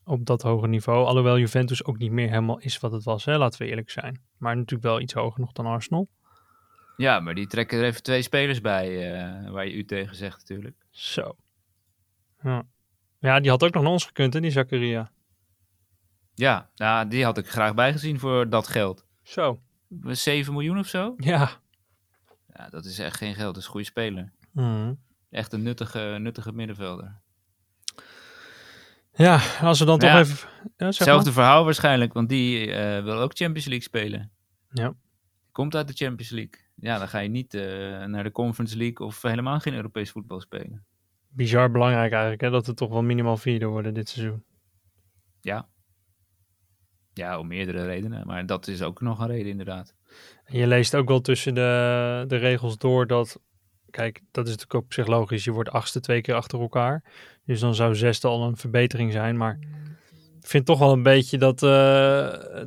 Op 0.05 0.25
dat 0.25 0.41
hoge 0.41 0.67
niveau. 0.67 1.05
Alhoewel 1.05 1.37
Juventus 1.39 1.85
ook 1.85 1.97
niet 1.97 2.11
meer 2.11 2.27
helemaal 2.29 2.59
is 2.59 2.79
wat 2.79 2.91
het 2.91 3.03
was, 3.03 3.25
hè? 3.25 3.37
laten 3.37 3.61
we 3.61 3.67
eerlijk 3.67 3.89
zijn. 3.89 4.21
Maar 4.37 4.55
natuurlijk 4.55 4.83
wel 4.83 4.99
iets 4.99 5.13
hoger 5.13 5.39
nog 5.39 5.51
dan 5.51 5.65
Arsenal. 5.65 6.07
Ja, 6.97 7.19
maar 7.19 7.35
die 7.35 7.47
trekken 7.47 7.77
er 7.79 7.83
even 7.85 8.03
twee 8.03 8.21
spelers 8.21 8.61
bij, 8.61 9.11
eh, 9.13 9.51
waar 9.51 9.67
je 9.67 9.73
u 9.73 9.85
tegen 9.85 10.15
zegt 10.15 10.39
natuurlijk. 10.39 10.75
Zo. 10.89 11.35
Ja. 12.43 12.63
ja, 13.19 13.39
die 13.39 13.49
had 13.49 13.63
ook 13.63 13.73
nog 13.73 13.83
naar 13.83 13.91
ons 13.91 14.05
gekund, 14.05 14.33
hè, 14.33 14.39
die 14.39 14.51
Zakaria. 14.51 15.11
Ja, 16.33 16.69
nou, 16.75 17.07
die 17.07 17.23
had 17.23 17.37
ik 17.37 17.49
graag 17.49 17.73
bijgezien 17.73 18.19
voor 18.19 18.49
dat 18.49 18.67
geld. 18.67 19.05
Zo. 19.23 19.61
7 20.07 20.53
miljoen 20.53 20.77
of 20.79 20.87
zo? 20.87 21.13
Ja. 21.17 21.49
Ja, 22.53 22.69
dat 22.69 22.85
is 22.85 22.99
echt 22.99 23.17
geen 23.17 23.35
geld. 23.35 23.47
Dat 23.53 23.57
is 23.57 23.65
een 23.65 23.71
goede 23.71 23.85
speler. 23.85 24.31
Mhm. 24.51 24.93
Echt 25.29 25.53
een 25.53 25.63
nuttige, 25.63 26.17
nuttige 26.19 26.51
middenvelder. 26.51 27.21
Ja, 29.13 29.39
als 29.61 29.79
we 29.79 29.85
dan 29.85 29.99
toch 29.99 30.09
Ja. 30.09 30.19
even... 30.19 30.49
Ja, 30.77 30.85
Hetzelfde 30.85 31.23
maar. 31.25 31.33
verhaal 31.33 31.63
waarschijnlijk, 31.63 32.13
want 32.13 32.29
die 32.29 32.71
eh, 32.71 33.03
wil 33.03 33.19
ook 33.19 33.35
Champions 33.35 33.65
League 33.65 33.83
spelen. 33.83 34.31
Ja. 34.69 34.93
Komt 35.51 35.75
uit 35.75 35.87
de 35.87 35.93
Champions 35.93 36.31
League. 36.31 36.61
Ja, 36.75 36.97
dan 36.97 37.07
ga 37.07 37.19
je 37.19 37.29
niet 37.29 37.53
eh, 37.53 37.61
naar 38.05 38.23
de 38.23 38.31
Conference 38.31 38.77
League 38.77 39.07
of 39.07 39.21
helemaal 39.21 39.59
geen 39.59 39.73
Europees 39.73 40.11
voetbal 40.11 40.39
spelen. 40.39 40.85
Bizar 41.35 41.71
belangrijk 41.71 42.11
eigenlijk, 42.11 42.41
hè, 42.41 42.49
dat 42.49 42.65
we 42.65 42.73
toch 42.73 42.89
wel 42.89 43.03
minimaal 43.03 43.37
vierde 43.37 43.65
worden 43.65 43.93
dit 43.93 44.09
seizoen. 44.09 44.43
Ja. 45.41 45.67
Ja, 47.13 47.39
om 47.39 47.47
meerdere 47.47 47.85
redenen. 47.85 48.27
Maar 48.27 48.45
dat 48.45 48.67
is 48.67 48.81
ook 48.81 49.01
nog 49.01 49.19
een 49.19 49.27
reden 49.27 49.51
inderdaad. 49.51 49.93
En 50.45 50.57
je 50.57 50.67
leest 50.67 50.95
ook 50.95 51.07
wel 51.07 51.21
tussen 51.21 51.53
de, 51.55 52.23
de 52.27 52.35
regels 52.35 52.77
door 52.77 53.07
dat... 53.07 53.39
Kijk, 53.89 54.21
dat 54.31 54.45
is 54.45 54.51
natuurlijk 54.51 54.75
ook 54.75 54.83
op 54.83 54.93
zich 54.93 55.07
logisch. 55.07 55.43
Je 55.43 55.51
wordt 55.51 55.69
achtste 55.69 55.99
twee 55.99 56.21
keer 56.21 56.35
achter 56.35 56.59
elkaar. 56.59 57.03
Dus 57.45 57.59
dan 57.59 57.75
zou 57.75 57.95
zesde 57.95 58.27
al 58.27 58.47
een 58.47 58.57
verbetering 58.57 59.11
zijn. 59.11 59.37
Maar 59.37 59.59
ik 60.39 60.47
vind 60.47 60.65
toch 60.65 60.79
wel 60.79 60.91
een 60.91 61.03
beetje 61.03 61.37
dat 61.37 61.63
eh, 61.63 61.69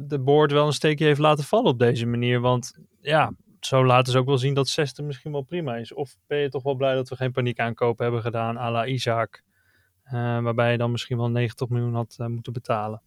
de 0.01 0.21
board 0.25 0.53
wel 0.53 0.67
een 0.67 0.73
steekje 0.73 1.05
heeft 1.05 1.21
laten 1.21 1.45
vallen 1.45 1.71
op 1.71 1.79
deze 1.79 2.07
manier. 2.07 2.41
Want 2.41 2.79
ja, 3.01 3.33
zo 3.67 3.85
laten 3.85 4.13
ze 4.13 4.19
ook 4.19 4.27
wel 4.27 4.39
zien 4.39 4.55
dat 4.55 4.69
zesde 4.69 5.03
misschien 5.03 5.33
wel 5.33 5.43
prima 5.43 5.77
is. 5.77 5.93
Of 5.93 6.17
ben 6.27 6.39
je 6.39 6.49
toch 6.49 6.63
wel 6.63 6.75
blij 6.75 6.95
dat 6.95 7.09
we 7.09 7.17
geen 7.17 7.33
paniekaankoop 7.33 7.99
hebben 7.99 8.23
gedaan 8.23 8.57
à 8.57 8.71
la 8.71 8.87
Isaac. 8.87 9.45
eh, 10.03 10.13
waarbij 10.41 10.73
je 10.73 10.79
dan 10.79 10.91
misschien 10.91 11.17
wel 11.17 11.31
90 11.31 11.69
miljoen 11.69 11.95
had 11.95 12.17
eh, 12.19 12.27
moeten 12.27 12.53
betalen. 12.53 13.03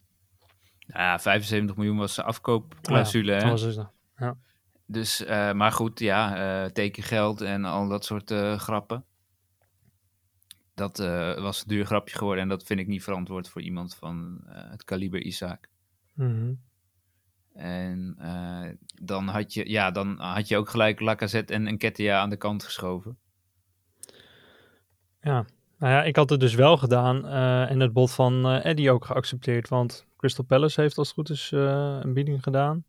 Nou 0.86 1.02
Ja, 1.02 1.18
75 1.18 1.76
miljoen 1.76 1.96
was 1.96 2.14
de 2.14 2.22
afkoopclausule. 2.22 3.32
Dat 3.32 3.42
hè? 3.42 3.50
was 3.50 3.62
dus 3.62 3.74
dat. 3.74 4.36
Dus, 4.86 5.24
eh, 5.24 5.52
maar 5.52 5.72
goed, 5.72 5.98
ja, 5.98 6.68
tekengeld 6.70 7.40
en 7.40 7.64
al 7.64 7.88
dat 7.88 8.04
soort 8.04 8.30
grappen. 8.56 9.04
Dat 10.74 10.98
was 11.38 11.60
een 11.60 11.68
duur 11.68 11.84
grapje 11.84 12.16
geworden 12.16 12.42
en 12.42 12.48
dat 12.48 12.62
vind 12.62 12.80
ik 12.80 12.86
niet 12.86 13.02
verantwoord 13.02 13.48
voor 13.48 13.62
iemand 13.62 13.94
van 13.94 14.40
het 14.46 14.84
kaliber 14.84 15.22
Isaac. 15.22 15.68
Mhm. 16.14 16.52
En 17.54 18.14
eh, 18.18 18.68
dan, 19.02 19.28
had 19.28 19.54
je, 19.54 19.70
ja, 19.70 19.90
dan 19.90 20.18
had 20.18 20.48
je 20.48 20.56
ook 20.56 20.68
gelijk 20.68 21.00
Lacazette 21.00 21.52
en 21.52 21.62
Nketiah 21.74 22.16
aan 22.20 22.30
de 22.30 22.36
kant 22.36 22.64
geschoven. 22.64 23.18
Ja, 25.20 25.44
nou 25.78 25.92
ja, 25.92 26.02
ik 26.02 26.16
had 26.16 26.30
het 26.30 26.40
dus 26.40 26.54
wel 26.54 26.76
gedaan 26.76 27.26
eh, 27.26 27.70
en 27.70 27.80
het 27.80 27.92
bod 27.92 28.10
van 28.12 28.46
eh 28.46 28.64
Eddie 28.64 28.90
ook 28.90 29.04
geaccepteerd. 29.04 29.68
Want 29.68 30.06
Crystal 30.16 30.44
Palace 30.44 30.80
heeft 30.80 30.98
als 30.98 31.06
het 31.06 31.16
goed 31.16 31.30
is 31.30 31.50
een 31.50 32.12
bieding 32.14 32.42
gedaan. 32.42 32.84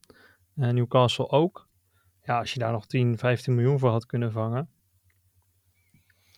En 0.55 0.75
Newcastle 0.75 1.29
ook. 1.29 1.67
Ja, 2.23 2.39
als 2.39 2.53
je 2.53 2.59
daar 2.59 2.71
nog 2.71 2.85
10, 2.87 3.17
15 3.17 3.55
miljoen 3.55 3.79
voor 3.79 3.89
had 3.89 4.05
kunnen 4.05 4.31
vangen. 4.31 4.69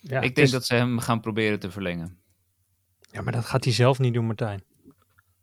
Ja, 0.02 0.22
ik 0.22 0.36
denk 0.36 0.48
is- 0.48 0.52
dat 0.52 0.66
ze 0.66 0.76
hem 0.76 1.00
gaan 1.00 1.20
proberen 1.22 1.60
te 1.60 1.72
verlengen. 1.72 2.18
Ja, 3.12 3.22
maar 3.22 3.34
dat 3.34 3.46
gaat 3.46 3.64
hij 3.64 3.74
zelf 3.74 4.00
niet 4.00 4.14
doen, 4.14 4.26
Martijn. 4.26 4.64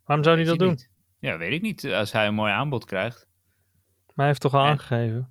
Waarom 0.05 0.25
zou 0.25 0.37
hij 0.37 0.45
dat 0.45 0.59
doen? 0.59 0.69
niet. 0.69 0.89
Ja, 1.21 1.37
weet 1.37 1.51
ik 1.51 1.61
niet. 1.61 1.85
Als 1.85 2.11
hij 2.11 2.27
een 2.27 2.33
mooi 2.33 2.51
aanbod 2.51 2.85
krijgt. 2.85 3.27
Maar 4.05 4.15
hij 4.15 4.27
heeft 4.27 4.41
toch 4.41 4.53
al 4.53 4.65
aangegeven. 4.65 5.29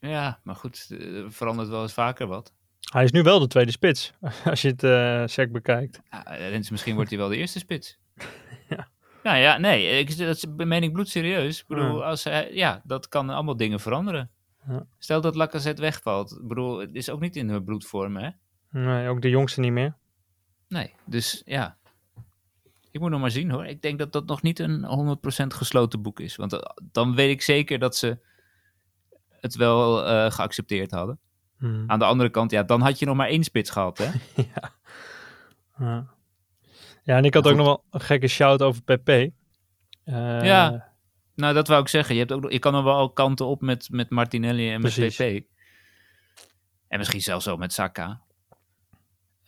Ja, 0.00 0.40
maar 0.42 0.54
goed, 0.54 0.86
eh, 0.90 1.24
verandert 1.28 1.68
wel 1.68 1.82
eens 1.82 1.92
vaker 1.92 2.26
wat. 2.26 2.52
Hij 2.92 3.04
is 3.04 3.10
nu 3.12 3.22
wel 3.22 3.38
de 3.40 3.46
tweede 3.46 3.70
spits, 3.70 4.12
als 4.44 4.62
je 4.62 4.68
het 4.68 4.82
eh 4.82 5.22
sec 5.26 5.52
bekijkt. 5.52 6.00
Ja, 6.10 6.58
misschien 6.70 6.94
wordt 6.94 7.10
hij 7.10 7.18
wel 7.18 7.28
de 7.28 7.36
eerste 7.36 7.58
spits. 7.58 7.98
Ja. 8.68 8.88
Nou 9.22 9.38
ja, 9.38 9.58
nee, 9.58 9.98
ik, 9.98 10.18
dat 10.18 10.46
meen 10.56 10.82
ik 10.82 10.92
bloedserieus. 10.92 11.60
Ik 11.60 11.66
bedoel, 11.66 11.98
Ja. 11.98 12.04
als 12.04 12.24
hij, 12.24 12.54
ja, 12.54 12.80
dat 12.84 13.08
kan 13.08 13.30
allemaal 13.30 13.56
dingen 13.56 13.80
veranderen. 13.80 14.30
Ja. 14.68 14.86
Stel 14.98 15.20
dat 15.20 15.34
Lacazette 15.34 15.82
wegvalt. 15.82 16.32
Ik 16.32 16.48
bedoel, 16.48 16.78
het 16.78 16.94
is 16.94 17.10
ook 17.10 17.20
niet 17.20 17.36
in 17.36 17.48
hun 17.48 17.64
bloedvorm, 17.64 18.16
hè? 18.16 18.30
Nee, 18.70 19.08
ook 19.08 19.22
de 19.22 19.28
jongste 19.28 19.60
niet 19.60 19.72
meer. 19.72 19.96
Nee, 20.68 20.94
dus 21.06 21.42
ja. 21.44 21.77
Ik 22.98 23.04
moet 23.04 23.12
nog 23.12 23.22
maar 23.22 23.30
zien 23.30 23.50
hoor. 23.50 23.66
Ik 23.66 23.82
denk 23.82 23.98
dat 23.98 24.12
dat 24.12 24.26
nog 24.26 24.42
niet 24.42 24.58
een 24.58 25.18
100% 25.42 25.46
gesloten 25.46 26.02
boek 26.02 26.20
is. 26.20 26.36
Want 26.36 26.52
eh, 26.52 26.60
dan 26.92 27.14
weet 27.14 27.30
ik 27.30 27.42
zeker 27.42 27.78
dat 27.78 27.96
ze 27.96 28.18
het 29.40 29.54
wel 29.56 30.06
eh, 30.06 30.30
geaccepteerd 30.30 30.90
hadden. 30.90 31.18
Mhm. 31.58 31.84
Aan 31.90 31.98
de 31.98 32.04
andere 32.04 32.30
kant, 32.30 32.50
ja, 32.50 32.62
dan 32.62 32.80
had 32.80 32.98
je 32.98 33.06
nog 33.06 33.16
maar 33.16 33.28
één 33.28 33.44
spits 33.44 33.70
gehad, 33.70 33.98
hè? 33.98 34.10
Ja. 34.54 34.72
Ja. 35.78 36.06
ja, 37.02 37.16
en 37.16 37.24
ik 37.24 37.34
had 37.34 37.46
ook 37.46 37.56
nog 37.56 37.66
wel 37.66 37.84
een 37.90 38.00
gekke 38.00 38.28
shout 38.28 38.62
over 38.62 38.82
Pepe. 38.82 39.32
Eh, 40.04 40.44
Ja. 40.44 40.92
Nou, 41.34 41.54
dat 41.54 41.68
wou 41.68 41.80
ik 41.80 41.88
zeggen. 41.88 42.14
Je, 42.14 42.20
hebt 42.20 42.32
ook, 42.32 42.50
je 42.50 42.58
kan 42.58 42.72
nog 42.72 42.84
wel 42.84 42.94
al 42.96 43.10
kanten 43.10 43.46
op 43.46 43.60
met, 43.60 43.88
met 43.90 44.10
Martinelli 44.10 44.72
en 44.72 44.80
Precies. 44.80 45.18
met 45.18 45.38
PP. 45.42 45.46
En 46.88 46.98
misschien 46.98 47.22
zelfs 47.22 47.48
ook 47.48 47.58
met 47.58 47.72
Saka. 47.72 48.20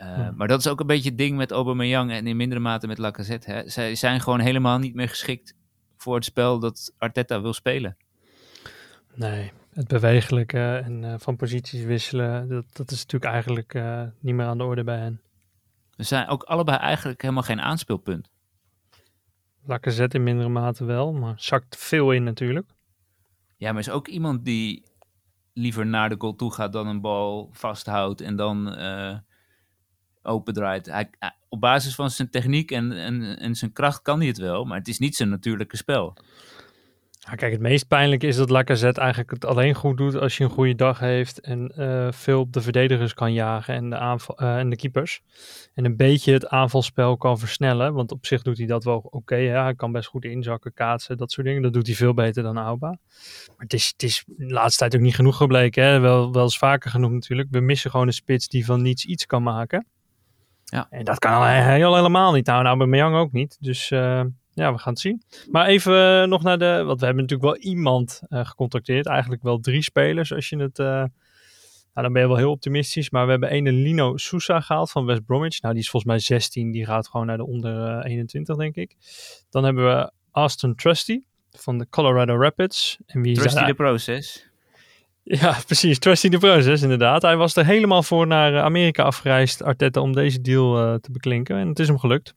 Eh, 0.01 0.17
Ja. 0.17 0.33
Maar 0.35 0.49
dat 0.49 0.59
is 0.59 0.69
ook 0.69 0.81
een 0.81 0.87
beetje 0.87 1.09
het 1.09 1.19
ding 1.19 1.37
met 1.37 1.51
Aubameyang 1.51 2.11
en 2.11 2.27
in 2.27 2.37
mindere 2.37 2.61
mate 2.61 2.87
met 2.87 2.99
Lacazette. 2.99 3.51
Hè. 3.51 3.69
Zij 3.69 3.95
zijn 3.95 4.21
gewoon 4.21 4.41
helemaal 4.41 4.79
niet 4.79 4.95
meer 4.95 5.09
geschikt 5.09 5.55
voor 5.97 6.15
het 6.15 6.25
spel 6.25 6.59
dat 6.59 6.95
Arteta 6.99 7.41
wil 7.41 7.53
spelen. 7.53 7.97
Nee, 9.15 9.53
het 9.73 9.89
bewegelijke 9.89 10.77
en 10.85 11.05
eh, 11.05 11.15
van 11.19 11.37
posities 11.37 11.83
wisselen, 11.83 12.49
dat, 12.49 12.65
dat 12.73 12.91
is 12.91 12.99
natuurlijk 13.03 13.33
eigenlijk 13.33 13.75
eh, 13.75 14.03
niet 14.21 14.35
meer 14.35 14.47
aan 14.47 14.59
de 14.59 14.65
orde 14.65 14.85
bij 14.85 14.99
hen. 14.99 15.21
Ze 15.97 16.03
zijn 16.03 16.29
ook 16.29 16.43
allebei 16.43 16.79
eigenlijk 16.79 17.23
helemaal 17.23 17.43
geen 17.43 17.61
aanspeelpunt. 17.61 18.31
Lacazette 19.65 20.17
in 20.17 20.23
mindere 20.23 20.49
mate 20.49 20.85
wel, 20.85 21.13
maar 21.13 21.35
zakt 21.37 21.77
veel 21.77 22.13
in 22.13 22.25
natuurlijk. 22.25 22.71
Ja, 23.57 23.73
maar 23.73 23.81
is 23.81 23.91
ook 23.91 24.09
iemand 24.09 24.45
die 24.45 24.85
liever 25.53 25.87
naar 25.87 26.09
de 26.09 26.15
goal 26.19 26.35
toe 26.35 26.53
gaat 26.53 26.73
dan 26.73 26.87
een 26.87 27.01
bal 27.01 27.49
vasthoudt 27.53 28.21
en 28.21 28.37
dan 28.37 28.69
opendraait. 30.23 30.87
Hij, 30.87 31.11
hij- 31.19 31.35
op 31.49 31.61
basis 31.61 31.95
van 31.95 32.11
zijn 32.11 32.31
techniek 32.31 32.71
en, 32.71 32.93
en, 32.93 33.39
en 33.39 33.55
zijn 33.55 33.73
kracht 33.73 34.03
kan 34.03 34.19
hij 34.19 34.29
het 34.29 34.39
wel, 34.39 34.65
maar 34.65 34.79
het 34.79 34.89
is 34.89 34.99
niet 34.99 35.17
zijn 35.17 35.29
natuurlijke 35.29 35.77
spel. 35.77 36.17
Kijk, 37.35 37.53
het 37.53 37.61
meest 37.61 37.89
pijnlijke 37.89 38.27
is 38.27 38.37
dat 38.37 38.51
Lacazette 38.51 39.01
eigenlijk 39.01 39.31
het 39.31 39.45
alleen 39.45 39.75
goed 39.75 39.97
doet 39.97 40.15
als 40.15 40.37
je 40.37 40.45
een 40.45 40.51
goede 40.51 40.75
dag 40.75 40.99
heeft 40.99 41.41
en 41.41 41.69
eh, 41.69 42.09
veel 42.13 42.41
op 42.41 42.53
de 42.53 42.61
verdedigers 42.61 43.15
kan 43.15 43.33
jagen 43.33 43.75
en 43.75 43.91
de, 43.91 43.97
aanval, 43.97 44.39
eh, 44.39 44.59
en 44.59 44.71
de 44.71 44.77
keepers. 44.77 45.21
En 45.75 45.85
een 45.85 45.97
beetje 45.97 46.33
het 46.33 46.49
aanvalspel 46.49 47.17
kan 47.17 47.39
versnellen, 47.39 47.95
want 47.95 48.13
op 48.13 48.27
zich 48.27 48.43
doet 48.43 48.59
hij 48.59 48.67
dat 48.67 48.85
wel 48.85 48.99
oké. 49.11 49.35
hij 49.35 49.75
kan 49.75 49.93
best 49.93 50.09
goed 50.09 50.25
inzakken, 50.25 50.73
kaatsen, 50.73 51.17
dat 51.17 51.33
soort 51.33 51.47
dingen. 51.47 51.63
Dat 51.63 51.73
doet 51.73 51.87
hij 51.87 51.97
veel 51.97 52.15
beter 52.15 52.43
dan 52.43 52.59
Auba. 52.59 52.89
Maar 52.89 53.57
het 53.57 53.73
is, 53.73 53.87
het 53.87 54.03
is 54.03 54.25
de 54.27 54.53
laatste 54.53 54.79
tijd 54.79 54.95
ook 54.95 55.01
niet 55.01 55.15
genoeg 55.15 55.37
gebleken. 55.37 55.85
Hè? 55.85 55.99
Wel, 55.99 56.33
wel 56.33 56.43
eens 56.43 56.59
vaker 56.59 56.91
genoeg 56.91 57.11
natuurlijk. 57.11 57.49
We 57.51 57.61
missen 57.61 57.91
gewoon 57.91 58.07
een 58.07 58.13
spits 58.13 58.49
die 58.49 58.65
van 58.65 58.83
niets 58.83 59.05
iets 59.05 59.27
kan 59.27 59.43
maken. 59.43 59.87
Ja. 60.71 60.87
En 60.91 61.05
dat 61.05 61.19
kan 61.19 61.47
heel 61.47 61.95
helemaal 61.95 62.33
niet. 62.33 62.47
Nou, 62.47 62.63
nou 62.63 62.79
bij 62.79 62.87
Mejang 62.87 63.17
ook 63.17 63.33
niet. 63.33 63.57
Dus 63.61 63.91
eh, 63.91 64.23
ja, 64.53 64.73
we 64.73 64.79
gaan 64.79 64.93
het 64.93 65.01
zien. 65.01 65.23
Maar 65.51 65.67
even 65.67 66.23
eh, 66.23 66.29
nog 66.29 66.43
naar 66.43 66.59
de, 66.59 66.83
want 66.87 67.01
we 67.01 67.07
hebben 67.07 67.25
natuurlijk 67.25 67.53
wel 67.53 67.71
iemand 67.71 68.23
eh, 68.29 68.47
gecontacteerd. 68.47 69.07
Eigenlijk 69.07 69.43
wel 69.43 69.59
drie 69.61 69.83
spelers 69.83 70.33
als 70.33 70.49
je 70.49 70.57
het, 70.57 70.79
nou 71.95 72.07
dan 72.07 72.13
ben 72.13 72.23
je 72.23 72.29
wel 72.29 72.37
heel 72.37 72.51
optimistisch. 72.51 73.11
Maar 73.11 73.25
we 73.25 73.31
hebben 73.31 73.51
ene 73.51 73.73
Lino 73.73 74.17
Sousa 74.17 74.61
gehaald 74.61 74.91
van 74.91 75.05
West 75.05 75.25
Bromwich. 75.25 75.61
Nou, 75.61 75.75
die 75.75 75.83
is 75.83 75.91
volgens 75.91 76.13
mij 76.13 76.21
16, 76.21 76.71
die 76.71 76.85
gaat 76.85 77.09
gewoon 77.09 77.27
naar 77.27 77.37
de 77.37 77.47
onder 77.47 77.99
eh, 77.99 78.11
21 78.11 78.57
denk 78.57 78.77
ik. 78.77 78.97
Dan 79.51 79.65
hebben 79.65 79.85
we 79.85 80.13
Aston 80.31 80.75
Trusty 80.75 81.21
van 81.51 81.79
de 81.79 81.87
Colorado 81.89 82.41
Rapids. 82.41 82.99
En 83.07 83.23
wie 83.23 83.35
Trusty 83.35 83.65
the 83.65 83.75
process. 83.75 84.50
Ja, 85.23 85.59
precies. 85.67 85.99
Trusty 85.99 86.29
the 86.29 86.39
process, 86.39 86.83
inderdaad. 86.83 87.23
Hij 87.23 87.37
was 87.37 87.57
er 87.57 87.65
helemaal 87.65 88.03
voor 88.03 88.27
naar 88.27 88.55
eh, 88.55 88.63
Amerika 88.63 89.03
afgereisd, 89.03 89.63
Arteta, 89.63 90.01
om 90.01 90.13
deze 90.13 90.41
deal 90.41 90.79
eh, 90.79 90.95
te 90.95 91.13
beklinken. 91.13 91.57
En 91.57 91.69
het 91.69 91.79
is 91.79 91.89
hem 91.89 91.99
gelukt. 91.99 92.35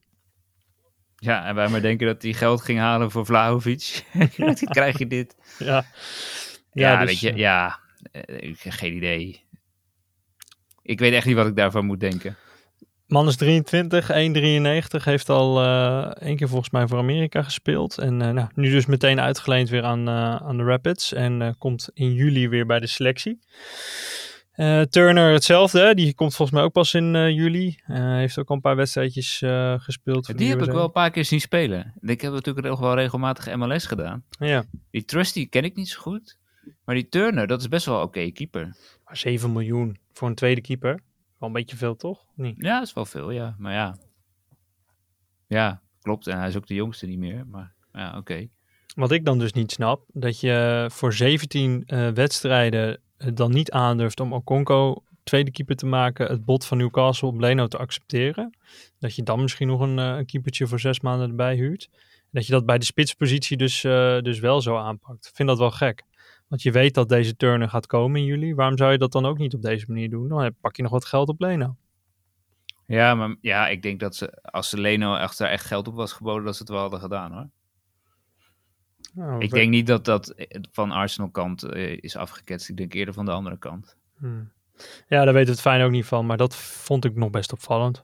Ja, 1.15 1.45
en 1.45 1.55
wij 1.55 1.67
maar 1.67 1.81
denken 1.81 2.07
dat 2.07 2.21
hij 2.21 2.33
geld 2.33 2.61
ging 2.61 2.79
halen 2.79 3.11
voor 3.11 3.25
Vlahovic. 3.25 4.05
Dan 4.37 4.55
krijg 4.55 4.97
je 4.97 5.07
dit. 5.07 5.35
Ja, 5.59 5.85
Ja, 6.71 6.99
dus, 6.99 7.07
weet 7.07 7.19
je, 7.19 7.29
eh, 7.29 7.37
ja. 7.37 7.79
geen 8.53 8.95
idee. 8.95 9.41
Ik 10.81 10.99
weet 10.99 11.13
echt 11.13 11.25
niet 11.25 11.35
wat 11.35 11.47
ik 11.47 11.55
daarvan 11.55 11.85
moet 11.85 11.99
denken. 11.99 12.35
Man 13.13 13.27
is 13.27 13.35
23, 13.35 14.11
1,93. 14.11 15.03
Heeft 15.03 15.29
al 15.29 15.61
eh 15.61 16.11
één 16.27 16.35
keer 16.35 16.47
volgens 16.47 16.69
mij 16.69 16.87
voor 16.87 16.97
Amerika 16.97 17.43
gespeeld. 17.43 17.97
En 17.97 18.21
eh, 18.21 18.29
nou, 18.29 18.47
nu 18.55 18.69
dus 18.71 18.85
meteen 18.85 19.19
uitgeleend 19.19 19.69
weer 19.69 19.83
aan, 19.83 20.07
eh, 20.07 20.35
aan 20.35 20.57
de 20.57 20.63
Rapids. 20.63 21.13
En 21.13 21.55
komt 21.57 21.89
in 21.93 22.13
juli 22.13 22.49
weer 22.49 22.65
bij 22.65 22.79
de 22.79 22.87
selectie. 22.87 23.39
Turner 24.89 25.33
hetzelfde. 25.33 25.79
hè. 25.79 25.93
Die 25.93 26.13
komt 26.13 26.35
volgens 26.35 26.57
mij 26.57 26.65
ook 26.65 26.71
pas 26.71 26.93
in 26.93 27.33
juli. 27.33 27.75
Heeft 27.85 28.39
ook 28.39 28.49
al 28.49 28.55
een 28.55 28.61
paar 28.61 28.75
wedstrijdjes 28.75 29.43
gespeeld. 29.77 30.37
Die 30.37 30.49
heb 30.49 30.61
ik 30.61 30.71
wel 30.71 30.83
een 30.83 30.91
paar 30.91 31.11
keer 31.11 31.25
zien 31.25 31.41
spelen. 31.41 31.93
Ik 32.01 32.21
heb 32.21 32.31
natuurlijk 32.33 32.67
nog 32.67 32.79
wel 32.79 32.95
regelmatig 32.95 33.55
MLS 33.55 33.85
gedaan. 33.85 34.23
Ja, 34.39 34.63
Die 34.91 35.05
Trusty 35.05 35.49
ken 35.49 35.63
ik 35.63 35.75
niet 35.75 35.89
zo 35.89 35.99
goed. 36.01 36.37
Maar 36.85 36.95
die 36.95 37.09
Turner, 37.09 37.47
dat 37.47 37.59
is 37.59 37.67
best 37.67 37.85
wel 37.85 38.01
oké 38.01 38.31
keeper. 38.31 38.75
maar 39.05 39.17
7 39.17 39.51
miljoen 39.51 39.97
voor 40.13 40.27
een 40.27 40.35
tweede 40.35 40.61
keeper. 40.61 40.99
Wel 41.43 41.51
een 41.51 41.61
beetje 41.61 41.77
veel, 41.77 41.95
toch? 41.95 42.25
Niet? 42.35 42.55
Ja, 42.57 42.77
dat 42.77 42.87
is 42.87 42.93
wel 42.93 43.05
veel, 43.05 43.31
ja. 43.31 43.55
Maar 43.57 43.73
ja. 43.73 43.95
Ja, 45.47 45.81
klopt. 46.01 46.27
En 46.27 46.37
hij 46.37 46.47
is 46.47 46.55
ook 46.55 46.67
de 46.67 46.73
jongste 46.73 47.05
niet 47.05 47.17
meer. 47.17 47.47
Maar 47.47 47.73
ja, 47.91 48.17
oké. 48.17 48.47
Wat 48.95 49.11
ik 49.11 49.25
dan 49.25 49.39
dus 49.39 49.53
niet 49.53 49.71
snap, 49.71 50.05
dat 50.07 50.39
je 50.39 50.85
voor 50.91 51.13
17 51.13 51.83
eh, 51.85 52.09
wedstrijden 52.09 52.99
het 53.17 53.37
dan 53.37 53.51
niet 53.51 53.71
aandurft 53.71 54.19
om 54.19 54.33
Okonko 54.33 55.03
tweede 55.23 55.51
keeper 55.51 55.75
te 55.75 55.85
maken, 55.85 56.27
het 56.27 56.45
bod 56.45 56.65
van 56.65 56.77
Newcastle 56.77 57.27
op 57.27 57.39
Leno 57.39 57.67
te 57.67 57.77
accepteren. 57.77 58.57
Dat 58.99 59.15
je 59.15 59.23
dan 59.23 59.41
misschien 59.41 59.67
nog 59.67 59.79
een, 59.79 59.99
eh, 59.99 60.17
een 60.17 60.25
keepertje 60.25 60.67
voor 60.67 60.79
zes 60.79 60.99
maanden 60.99 61.29
erbij 61.29 61.55
huurt. 61.55 61.89
Dat 62.31 62.45
je 62.45 62.51
dat 62.51 62.65
bij 62.65 62.77
de 62.77 62.85
spitspositie 62.85 63.57
dus, 63.57 63.83
eh, 63.83 64.19
dus 64.19 64.39
wel 64.39 64.61
zo 64.61 64.77
aanpakt. 64.77 65.27
Ik 65.27 65.35
vind 65.35 65.47
dat 65.47 65.57
wel 65.57 65.71
gek. 65.71 66.03
Want 66.53 66.65
je 66.65 66.71
weet 66.71 66.93
dat 66.93 67.09
deze 67.09 67.35
Turner 67.35 67.69
gaat 67.69 67.85
komen 67.87 68.19
in 68.19 68.25
juli. 68.25 68.55
Waarom 68.55 68.77
zou 68.77 68.91
je 68.91 68.97
dat 68.97 69.11
dan 69.11 69.25
ook 69.25 69.37
niet 69.37 69.53
op 69.53 69.61
deze 69.61 69.85
manier 69.87 70.09
doen? 70.09 70.27
Dan 70.27 70.55
pak 70.61 70.75
je 70.75 70.81
nog 70.83 70.91
wat 70.91 71.05
geld 71.05 71.29
op 71.29 71.39
Leno. 71.41 71.75
Ja, 72.85 73.15
maar 73.15 73.35
ja, 73.41 73.67
ik 73.67 73.81
denk 73.81 73.99
dat 73.99 74.15
ze, 74.15 74.41
als 74.41 74.69
ze 74.69 74.77
Leno 74.79 75.15
echt, 75.15 75.37
daar 75.37 75.49
echt 75.49 75.65
geld 75.65 75.87
op 75.87 75.95
was 75.95 76.11
geboden, 76.13 76.45
dat 76.45 76.55
ze 76.55 76.61
het 76.61 76.71
wel 76.71 76.79
hadden 76.79 76.99
gedaan 76.99 77.31
hoor. 77.33 77.49
Nou, 79.13 79.41
Ik 79.43 79.49
we- 79.49 79.55
denk 79.55 79.69
niet 79.69 79.87
dat 79.87 80.05
dat 80.05 80.33
van 80.71 80.91
Arsenal 80.91 81.29
kant 81.29 81.63
eh, 81.63 81.97
is 81.97 82.15
afgeketst. 82.15 82.69
Ik 82.69 82.77
denk 82.77 82.93
eerder 82.93 83.13
van 83.13 83.25
de 83.25 83.31
andere 83.31 83.57
kant. 83.57 83.97
Hmm. 84.17 84.51
Ja, 85.07 85.23
daar 85.25 85.33
weet 85.33 85.47
het 85.47 85.61
fijn 85.61 85.81
ook 85.83 85.91
niet 85.91 86.05
van. 86.05 86.25
Maar 86.25 86.37
dat 86.37 86.55
vond 86.55 87.05
ik 87.05 87.15
nog 87.15 87.29
best 87.29 87.51
opvallend. 87.53 88.03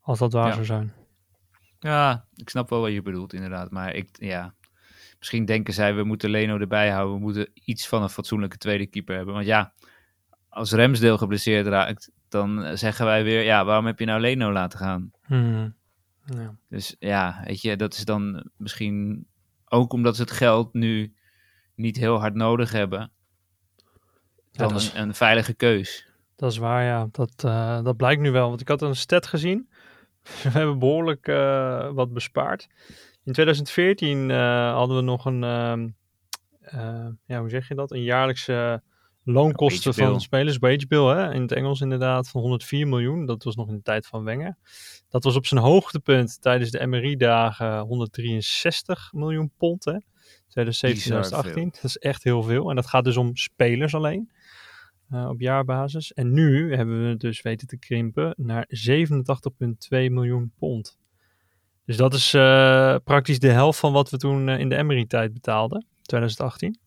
Als 0.00 0.18
dat 0.18 0.32
waar 0.32 0.46
Ja. 0.46 0.52
zou 0.52 0.64
zijn. 0.64 0.92
Ja, 1.78 2.26
ik 2.34 2.48
snap 2.48 2.70
wel 2.70 2.80
wat 2.80 2.92
je 2.92 3.02
bedoelt 3.02 3.32
inderdaad. 3.32 3.70
Maar 3.70 3.94
ik, 3.94 4.08
ja, 4.12 4.54
misschien 5.26 5.44
denken 5.44 5.74
zij, 5.74 5.94
we 5.94 6.04
moeten 6.04 6.30
Leno 6.30 6.58
erbij 6.58 6.90
houden. 6.90 7.14
We 7.14 7.20
moeten 7.20 7.50
iets 7.54 7.88
van 7.88 8.02
een 8.02 8.08
fatsoenlijke 8.08 8.56
tweede 8.58 8.86
keeper 8.86 9.16
hebben. 9.16 9.34
Want 9.34 9.46
ja, 9.46 9.72
als 10.48 10.72
Remsdeel 10.72 11.18
geblesseerd 11.18 11.66
raakt, 11.66 12.10
dan 12.28 12.62
eh, 12.64 12.76
zeggen 12.76 13.04
wij 13.04 13.24
weer, 13.24 13.42
ja, 13.42 13.64
waarom 13.64 13.86
heb 13.86 13.98
je 13.98 14.04
nou 14.04 14.20
Leno 14.20 14.52
laten 14.52 14.78
gaan? 14.78 15.10
Hmm. 15.24 15.74
Ja. 16.24 16.56
Dus 16.68 16.96
ja, 16.98 17.42
weet 17.44 17.60
je, 17.60 17.76
dat 17.76 17.94
is 17.94 18.04
dan 18.04 18.50
misschien 18.56 19.26
ook 19.64 19.92
omdat 19.92 20.16
ze 20.16 20.22
het 20.22 20.30
geld 20.30 20.72
nu 20.72 21.14
niet 21.74 21.96
heel 21.96 22.18
hard 22.20 22.34
nodig 22.34 22.72
hebben. 22.72 23.10
Dan 24.52 24.68
dat 24.68 24.80
is- 24.80 24.92
een, 24.94 25.00
een 25.02 25.14
veilige 25.14 25.54
keus. 25.54 26.08
Dat 26.36 26.50
is 26.52 26.58
waar, 26.58 26.84
ja. 26.84 27.08
Dat, 27.10 27.32
eh, 27.44 27.82
dat 27.84 27.96
blijkt 27.96 28.20
nu 28.22 28.30
wel. 28.30 28.48
Want 28.48 28.60
ik 28.60 28.68
had 28.68 28.82
een 28.82 28.96
stat 28.96 29.26
gezien. 29.26 29.68
We 30.42 30.48
hebben 30.50 30.78
behoorlijk 30.78 31.28
eh, 31.28 31.90
wat 31.92 32.12
bespaard. 32.12 32.68
In 33.26 33.32
2014 33.32 34.30
eh, 34.30 34.72
hadden 34.72 34.96
we 34.96 35.02
nog 35.02 35.24
een, 35.24 35.44
ehm, 35.44 35.88
eh, 36.60 37.08
ja, 37.26 37.40
hoe 37.40 37.48
zeg 37.48 37.68
je 37.68 37.74
dat? 37.74 37.90
Een 37.90 38.02
jaarlijkse 38.02 38.82
loonkosten 39.24 39.94
bill. 39.94 40.06
van 40.06 40.20
spelers, 40.20 40.58
wage 40.58 40.86
bill, 40.88 41.04
hè? 41.04 41.32
in 41.32 41.42
het 41.42 41.52
Engels 41.52 41.80
inderdaad, 41.80 42.28
van 42.28 42.40
104 42.40 42.88
miljoen. 42.88 43.26
Dat 43.26 43.44
was 43.44 43.56
nog 43.56 43.68
in 43.68 43.74
de 43.74 43.82
tijd 43.82 44.06
van 44.06 44.24
Wenger. 44.24 44.56
Dat 45.08 45.24
was 45.24 45.36
op 45.36 45.46
zijn 45.46 45.60
hoogtepunt 45.60 46.42
tijdens 46.42 46.70
de 46.70 46.86
MRI-dagen 46.86 47.78
163 47.78 49.12
miljoen 49.12 49.52
pond, 49.56 49.84
hè? 49.84 49.98
2017, 50.48 51.12
Bizar 51.12 51.22
2018. 51.22 51.70
Dat 51.82 51.84
is 51.84 51.96
echt 51.96 52.24
heel 52.24 52.42
veel. 52.42 52.70
En 52.70 52.76
dat 52.76 52.86
gaat 52.86 53.04
dus 53.04 53.16
om 53.16 53.36
spelers 53.36 53.94
alleen 53.94 54.30
eh, 55.08 55.28
op 55.28 55.40
jaarbasis. 55.40 56.12
En 56.12 56.32
nu 56.32 56.74
hebben 56.74 57.02
we 57.02 57.08
het 57.08 57.20
dus 57.20 57.42
weten 57.42 57.66
te 57.66 57.78
krimpen 57.78 58.34
naar 58.36 58.66
87,2 58.68 60.10
miljoen 60.10 60.52
pond. 60.58 60.98
Dus 61.86 61.96
dat 61.96 62.14
is 62.14 62.34
eh, 62.34 62.94
praktisch 63.04 63.38
de 63.38 63.48
helft 63.48 63.78
van 63.78 63.92
wat 63.92 64.10
we 64.10 64.16
toen 64.16 64.48
eh, 64.48 64.58
in 64.58 64.68
de 64.68 64.76
Emery-tijd 64.76 65.32
betaalden, 65.32 65.86
2018. 66.02 66.78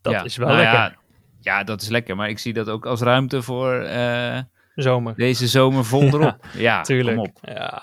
Dat 0.00 0.12
Ja, 0.12 0.22
is 0.24 0.36
wel 0.36 0.46
nou 0.48 0.60
lekker. 0.60 0.78
Ja, 0.78 0.96
ja, 1.40 1.64
dat 1.64 1.82
is 1.82 1.88
lekker. 1.88 2.16
Maar 2.16 2.28
ik 2.28 2.38
zie 2.38 2.52
dat 2.52 2.68
ook 2.68 2.86
als 2.86 3.00
ruimte 3.00 3.42
voor 3.42 3.72
eh, 3.74 4.38
Zomer. 4.74 5.14
deze 5.14 5.46
zomer 5.48 5.84
vol 5.84 6.02
erop. 6.14 6.46
Ja, 6.56 6.82
Tuurlijk. 6.82 7.16
kom 7.16 7.26
op. 7.26 7.38
Ja. 7.42 7.82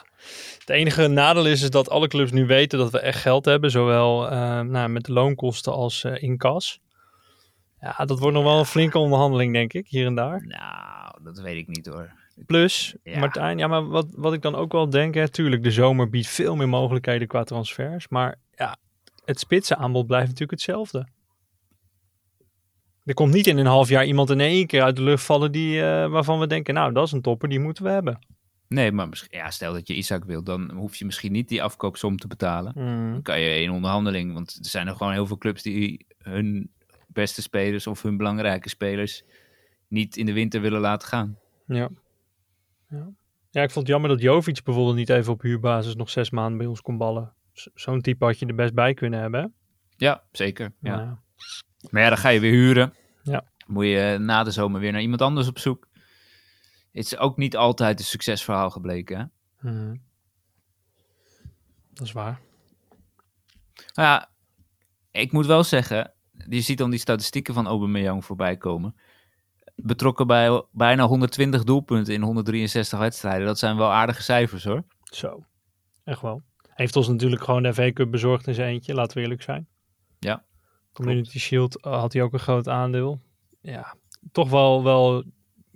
Het 0.59 0.69
enige 0.69 1.07
nadeel 1.07 1.45
is, 1.45 1.61
is 1.61 1.69
dat 1.69 1.89
alle 1.89 2.07
clubs 2.07 2.31
nu 2.31 2.45
weten 2.45 2.79
dat 2.79 2.91
we 2.91 2.99
echt 2.99 3.21
geld 3.21 3.45
hebben. 3.45 3.71
Zowel 3.71 4.21
nou, 4.63 4.89
met 4.89 5.03
de 5.05 5.11
loonkosten 5.13 5.73
als 5.73 6.03
in 6.03 6.37
kas. 6.37 6.79
Ja, 7.81 8.05
dat 8.05 8.19
wordt 8.19 8.35
nog 8.35 8.43
wel 8.45 8.59
een 8.59 8.65
flinke 8.65 8.97
onderhandeling, 8.97 9.53
denk 9.53 9.73
ik, 9.73 9.87
hier 9.87 10.05
en 10.05 10.15
daar. 10.15 10.45
Nou, 10.47 11.23
dat 11.23 11.39
weet 11.39 11.57
ik 11.57 11.67
niet 11.67 11.85
hoor. 11.87 12.11
Plus, 12.45 12.95
Ja. 13.03 13.19
Martijn, 13.19 13.57
ja, 13.57 13.67
maar 13.67 13.87
wat, 13.87 14.07
wat 14.15 14.33
ik 14.33 14.41
dan 14.41 14.55
ook 14.55 14.71
wel 14.71 14.89
denk, 14.89 15.13
hè, 15.13 15.29
tuurlijk, 15.29 15.63
de 15.63 15.71
zomer 15.71 16.09
biedt 16.09 16.27
veel 16.27 16.55
meer 16.55 16.69
mogelijkheden 16.69 17.27
qua 17.27 17.43
transfers. 17.43 18.07
Maar 18.07 18.35
ja, 18.55 18.77
het 19.25 19.39
spitsenaanbod 19.39 20.07
blijft 20.07 20.25
natuurlijk 20.25 20.51
hetzelfde. 20.51 21.07
Er 23.03 23.13
komt 23.13 23.33
niet 23.33 23.47
in 23.47 23.57
een 23.57 23.65
half 23.65 23.89
jaar 23.89 24.05
iemand 24.05 24.29
in 24.29 24.39
één 24.39 24.67
keer 24.67 24.81
uit 24.83 24.95
de 24.95 25.01
lucht 25.03 25.23
vallen 25.23 25.51
die, 25.51 25.81
eh, 25.81 26.09
waarvan 26.09 26.39
we 26.39 26.47
denken, 26.47 26.73
nou, 26.73 26.93
dat 26.93 27.05
is 27.05 27.11
een 27.11 27.21
topper, 27.21 27.49
die 27.49 27.59
moeten 27.59 27.83
we 27.83 27.89
hebben. 27.89 28.19
Nee, 28.67 28.91
maar 28.91 29.09
misschien, 29.09 29.37
ja, 29.37 29.51
stel 29.51 29.73
dat 29.73 29.87
je 29.87 29.95
Isaac 29.95 30.23
wil, 30.23 30.43
dan 30.43 30.71
hoef 30.71 30.95
je 30.95 31.05
misschien 31.05 31.31
niet 31.31 31.49
die 31.49 31.63
afkoopsom 31.63 32.17
te 32.17 32.27
betalen. 32.27 32.73
Dan 33.13 33.21
kan 33.21 33.39
je 33.39 33.61
in 33.61 33.71
onderhandeling, 33.71 34.33
want 34.33 34.57
er 34.59 34.69
zijn 34.69 34.87
er 34.87 34.95
gewoon 34.95 35.13
heel 35.13 35.25
veel 35.25 35.37
clubs 35.37 35.61
die 35.61 36.05
hun 36.17 36.71
beste 37.07 37.41
spelers 37.41 37.87
of 37.87 38.01
hun 38.01 38.17
belangrijke 38.17 38.69
spelers 38.69 39.23
niet 39.87 40.17
in 40.17 40.25
de 40.25 40.33
winter 40.33 40.61
willen 40.61 40.81
laten 40.81 41.07
gaan. 41.07 41.37
Ja. 41.65 41.89
Ja. 42.89 43.09
Ja, 43.51 43.61
ik 43.61 43.71
vond 43.71 43.85
het 43.85 43.87
jammer 43.87 44.09
dat 44.09 44.21
Jovic 44.21 44.63
bijvoorbeeld 44.63 44.95
niet 44.95 45.09
even 45.09 45.33
op 45.33 45.41
huurbasis 45.41 45.95
nog 45.95 46.09
zes 46.09 46.29
maanden 46.29 46.57
bij 46.57 46.67
ons 46.67 46.81
kon 46.81 46.97
ballen. 46.97 47.33
Zo'n 47.53 48.01
type 48.01 48.25
had 48.25 48.39
je 48.39 48.45
er 48.45 48.55
best 48.55 48.73
bij 48.73 48.93
kunnen 48.93 49.19
hebben. 49.19 49.41
hè? 49.41 49.47
Ja, 50.05 50.23
zeker. 50.31 50.73
Ja. 50.79 50.95
Nou 50.95 51.07
ja. 51.07 51.21
Maar 51.89 52.01
ja, 52.01 52.09
dan 52.09 52.17
ga 52.17 52.29
je 52.29 52.39
weer 52.39 52.51
huren. 52.51 52.93
Ja. 53.23 53.43
Moet 53.67 53.85
je 53.85 54.17
na 54.19 54.43
de 54.43 54.51
zomer 54.51 54.79
weer 54.79 54.91
naar 54.91 55.01
iemand 55.01 55.21
anders 55.21 55.47
op 55.47 55.59
zoek. 55.59 55.87
Het 56.91 57.05
is 57.05 57.17
ook 57.17 57.37
niet 57.37 57.55
altijd 57.55 57.99
een 57.99 58.05
succesverhaal 58.05 58.69
gebleken. 58.69 59.17
Hè? 59.17 59.25
Mhm. 59.71 59.95
Dat 61.93 62.07
is 62.07 62.13
waar. 62.13 62.39
Maar 63.95 64.05
ja, 64.05 64.29
ik 65.11 65.31
moet 65.31 65.45
wel 65.45 65.63
zeggen, 65.63 66.13
je 66.49 66.61
ziet 66.61 66.77
dan 66.77 66.89
die 66.89 66.99
statistieken 66.99 67.53
van 67.53 67.67
Aubameyang 67.67 68.25
voorbij 68.25 68.57
komen. 68.57 68.95
Betrokken 69.83 70.27
bij 70.27 70.63
bijna 70.71 71.05
120 71.05 71.63
doelpunten 71.63 72.13
in 72.13 72.21
163 72.21 72.99
wedstrijden. 72.99 73.45
Dat 73.45 73.59
zijn 73.59 73.77
wel 73.77 73.91
aardige 73.91 74.21
cijfers 74.21 74.63
hoor. 74.63 74.83
Zo. 75.03 75.43
Echt 76.03 76.21
wel. 76.21 76.41
Heeft 76.69 76.95
ons 76.95 77.07
natuurlijk 77.07 77.43
gewoon 77.43 77.63
de 77.63 77.73
FA 77.73 77.91
Cup 77.91 78.11
bezorgd 78.11 78.47
in 78.47 78.53
zijn 78.53 78.69
eentje, 78.69 78.93
laten 78.93 79.17
we 79.17 79.23
eerlijk 79.23 79.41
zijn. 79.41 79.67
Ja, 80.19 80.43
Community 80.93 81.39
Shield 81.39 81.81
eh, 81.81 81.99
had 81.99 82.13
hij 82.13 82.21
ook 82.21 82.33
een 82.33 82.39
groot 82.39 82.67
aandeel. 82.67 83.19
Ja, 83.61 83.95
toch 84.31 84.49
wel, 84.49 84.83
wel 84.83 85.23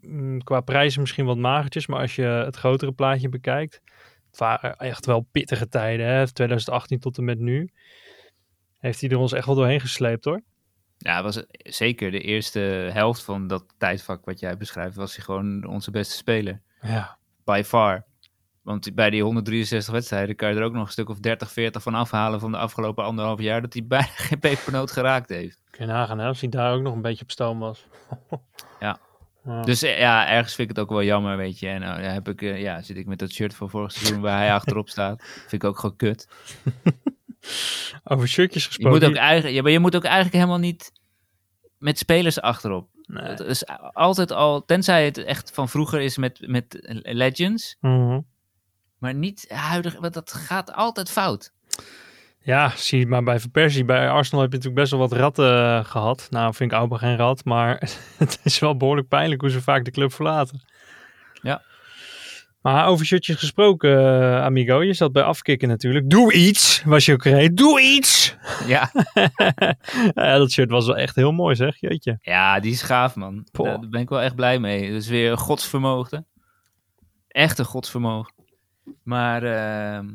mm, 0.02 0.44
qua 0.44 0.62
prijzen 0.62 1.02
misschien 1.02 1.26
wat 1.26 1.38
magertjes, 1.38 1.88
maar 1.88 2.00
als 2.00 2.16
je 2.16 2.24
het 2.24 2.56
grotere 2.56 2.92
plaatje 2.92 3.30
bekijkt, 3.30 3.82
het 4.30 4.38
waren 4.38 4.78
echt 4.78 5.06
wel 5.06 5.28
pittige 5.32 5.68
tijden, 5.68 6.06
hè? 6.06 6.32
2018 6.32 7.00
tot 7.00 7.18
en 7.18 7.24
met 7.24 7.39
nu. 7.39 7.70
Heeft 8.80 9.02
hij 9.02 9.10
er 9.10 9.18
ons 9.18 9.34
echt 9.34 9.46
wel 9.46 9.56
doorheen 9.56 9.80
gesleept 9.80 10.26
hoor. 10.26 10.42
Ja, 11.04 11.24
was 11.24 11.44
zeker 11.58 12.12
de 12.12 12.22
eerste 12.22 12.60
helft 12.94 13.24
van 13.24 13.48
dat 13.48 13.63
tijdvak 13.78 14.26
wat 14.26 14.39
jij 14.39 14.58
beschrijft, 14.58 14.96
was 14.96 15.16
hij 15.16 15.26
gewoon 15.26 15.66
onze 15.68 15.92
beste 15.92 16.16
speler. 16.16 16.62
Ja. 16.82 17.18
By 17.44 17.62
far. 17.66 18.06
Want 18.62 18.96
bij 18.96 19.10
die 19.10 19.24
163 19.24 19.94
wedstrijden 19.94 20.36
kan 20.36 20.50
je 20.50 20.56
er 20.56 20.63
ook 20.63 20.74
nog 20.74 20.86
een 20.86 20.92
stuk 20.92 21.10
of 21.10 21.20
30, 21.20 21.52
40 21.52 21.82
van 21.82 21.94
afhalen 21.94 22.39
van 22.39 22.52
de 22.52 22.58
afgelopen 22.58 23.04
anderhalf 23.04 23.39
jaar 23.39 23.62
dat 23.62 23.74
hij 23.74 23.86
bijna 23.98 24.06
geen 24.06 24.39
pepernoot 24.39 24.92
geraakt 24.92 25.30
heeft. 25.30 25.62
Kun 25.70 25.86
je 25.86 25.92
nagaan, 25.92 26.20
hè? 26.20 26.28
Als 26.28 26.39
hij 26.39 26.50
daar 26.50 26.74
ook 26.74 26.82
nog 26.82 26.94
een 26.94 27.02
beetje 27.02 27.24
op 27.24 27.32
stoom 27.32 27.60
was. 27.60 27.86
Ja. 28.80 29.00
Ja. 29.46 29.62
Dus 29.62 29.82
eh, 29.82 30.00
ja, 30.00 30.28
ergens 30.28 30.56
vind 30.56 30.70
ik 30.70 30.76
het 30.76 30.86
ook 30.86 30.92
wel 30.92 31.04
jammer, 31.04 31.38
weet 31.38 31.60
je. 31.60 31.68
En 31.68 31.82
uh, 31.82 32.13
heb 32.13 32.28
ik, 32.28 32.42
uh, 32.42 32.62
ja, 32.62 32.82
zit 32.82 32.98
ik 32.98 33.06
met 33.06 33.20
dat 33.20 33.32
shirt 33.32 33.56
van 33.56 33.70
vorig 33.70 33.92
seizoen 33.92 34.22
waar 34.22 34.38
hij 34.38 34.54
achterop 34.60 34.89
staat. 34.89 35.24
Vind 35.24 35.63
ik 35.63 35.63
ook 35.63 35.80
gewoon 35.80 35.96
kut. 35.96 36.28
Over 38.04 38.28
shirtjes 38.28 38.64
Je 38.64 38.68
gesproken. 38.70 39.00
moet, 39.00 39.10
ook 39.10 39.16
eigenlijk, 39.16 39.56
ja, 39.56 39.62
maar 39.62 39.72
je 39.72 39.80
moet 39.80 39.96
ook 39.96 40.04
eigenlijk 40.04 40.36
helemaal 40.36 40.58
niet 40.58 40.92
met 41.78 41.98
spelers 41.98 42.42
achterop. 42.42 42.88
Nee. 43.06 43.24
Het 43.24 43.40
is 43.40 43.68
altijd 43.94 44.32
al, 44.32 44.66
tenzij 44.66 45.06
het 45.06 45.18
echt 45.18 45.52
van 45.54 45.70
vroeger 45.70 46.02
is 46.02 46.18
met, 46.18 46.48
met 46.48 46.78
Legends. 47.02 47.78
Mhm. 47.80 48.20
Maar 48.98 49.14
niet 49.14 49.46
huidig, 49.50 50.00
want 50.00 50.14
dat 50.14 50.34
gaat 50.34 50.74
altijd 50.74 51.10
fout. 51.12 51.54
Ja, 52.40 52.72
zie 52.76 53.00
je 53.00 53.08
maar 53.08 53.24
bij 53.24 53.40
Van 53.40 53.52
Persie. 53.52 53.86
Bij 53.86 54.10
Arsenal 54.10 54.42
heb 54.42 54.52
je 54.52 54.58
natuurlijk 54.58 54.82
best 54.82 54.92
wel 54.92 55.10
wat 55.10 55.20
ratten 55.20 55.58
eh, 55.58 55.86
gehad. 55.86 56.28
Nou, 56.30 56.54
vind 56.54 56.72
ik 56.72 56.78
Auba 56.78 56.98
geen 56.98 57.16
rat, 57.16 57.46
maar 57.46 57.92
het 58.18 58.40
is 58.44 58.60
wel 58.60 58.78
behoorlijk 58.78 59.08
pijnlijk 59.08 59.42
hoe 59.42 59.50
ze 59.50 59.62
vaak 59.62 59.86
de 59.86 59.92
club 59.92 60.14
verlaten. 60.14 60.62
Ja. 61.42 61.62
Maar 62.63 62.88
over 62.88 63.06
shirtjes 63.06 63.36
gesproken, 63.36 63.97
eh, 63.97 64.43
amigo. 64.43 64.84
Je 64.84 64.93
zat 64.93 65.12
bij 65.12 65.23
afkicken 65.23 65.67
natuurlijk. 65.67 66.10
Doe 66.10 66.34
iets, 66.34 66.84
was 66.84 67.06
je 67.06 67.13
ook 67.13 67.23
reed. 67.23 67.58
Doe 67.58 67.82
iets! 67.82 68.36
Ja, 68.67 68.91
ja, 70.13 70.38
dat 70.38 70.52
shirt 70.52 70.69
was 70.69 70.86
wel 70.86 70.97
echt 70.97 71.15
heel 71.15 71.32
mooi 71.32 71.56
zeg, 71.56 71.80
jeetje. 71.80 72.17
ja 72.21 72.60
die 72.60 72.71
is 72.71 72.82
gaaf, 72.82 73.15
man. 73.15 73.47
Poh. 73.52 73.65
Daar 73.65 73.89
ben 73.89 74.02
ik 74.02 74.10
wel 74.10 74.21
echt 74.21 74.36
blij 74.36 74.60
mee. 74.60 74.91
Dat 74.91 75.02
is 75.02 75.08
weer 75.08 75.38
godsvermogen. 75.38 76.28
Echt 77.28 77.60
een 77.60 77.65
godsvermogen. 77.65 78.34
Maar 79.04 79.43
ehm, 79.43 80.08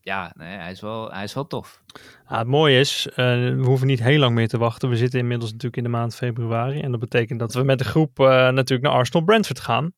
ja, 0.00 0.32
nee, 0.36 0.56
hij, 0.56 0.70
is 0.70 0.80
wel, 0.80 1.12
hij 1.12 1.24
is 1.24 1.34
wel 1.34 1.46
tof. 1.46 1.82
Ja, 2.28 2.38
het 2.38 2.46
mooie 2.46 2.78
is, 2.78 3.08
eh, 3.08 3.16
we 3.16 3.62
hoeven 3.64 3.86
niet 3.86 4.02
heel 4.02 4.18
lang 4.18 4.34
meer 4.34 4.48
te 4.48 4.58
wachten. 4.58 4.88
We 4.88 4.96
zitten 4.96 5.18
inmiddels 5.18 5.50
natuurlijk 5.50 5.76
in 5.76 5.82
de 5.82 5.98
maand 5.98 6.14
februari. 6.14 6.80
En 6.80 6.90
dat 6.90 7.00
betekent 7.00 7.38
dat 7.38 7.54
we 7.54 7.62
met 7.62 7.78
de 7.78 7.84
groep 7.84 8.18
eh, 8.20 8.26
natuurlijk 8.26 8.82
naar 8.82 8.92
Arsenal 8.98 9.24
Brentford 9.24 9.60
gaan. 9.60 9.92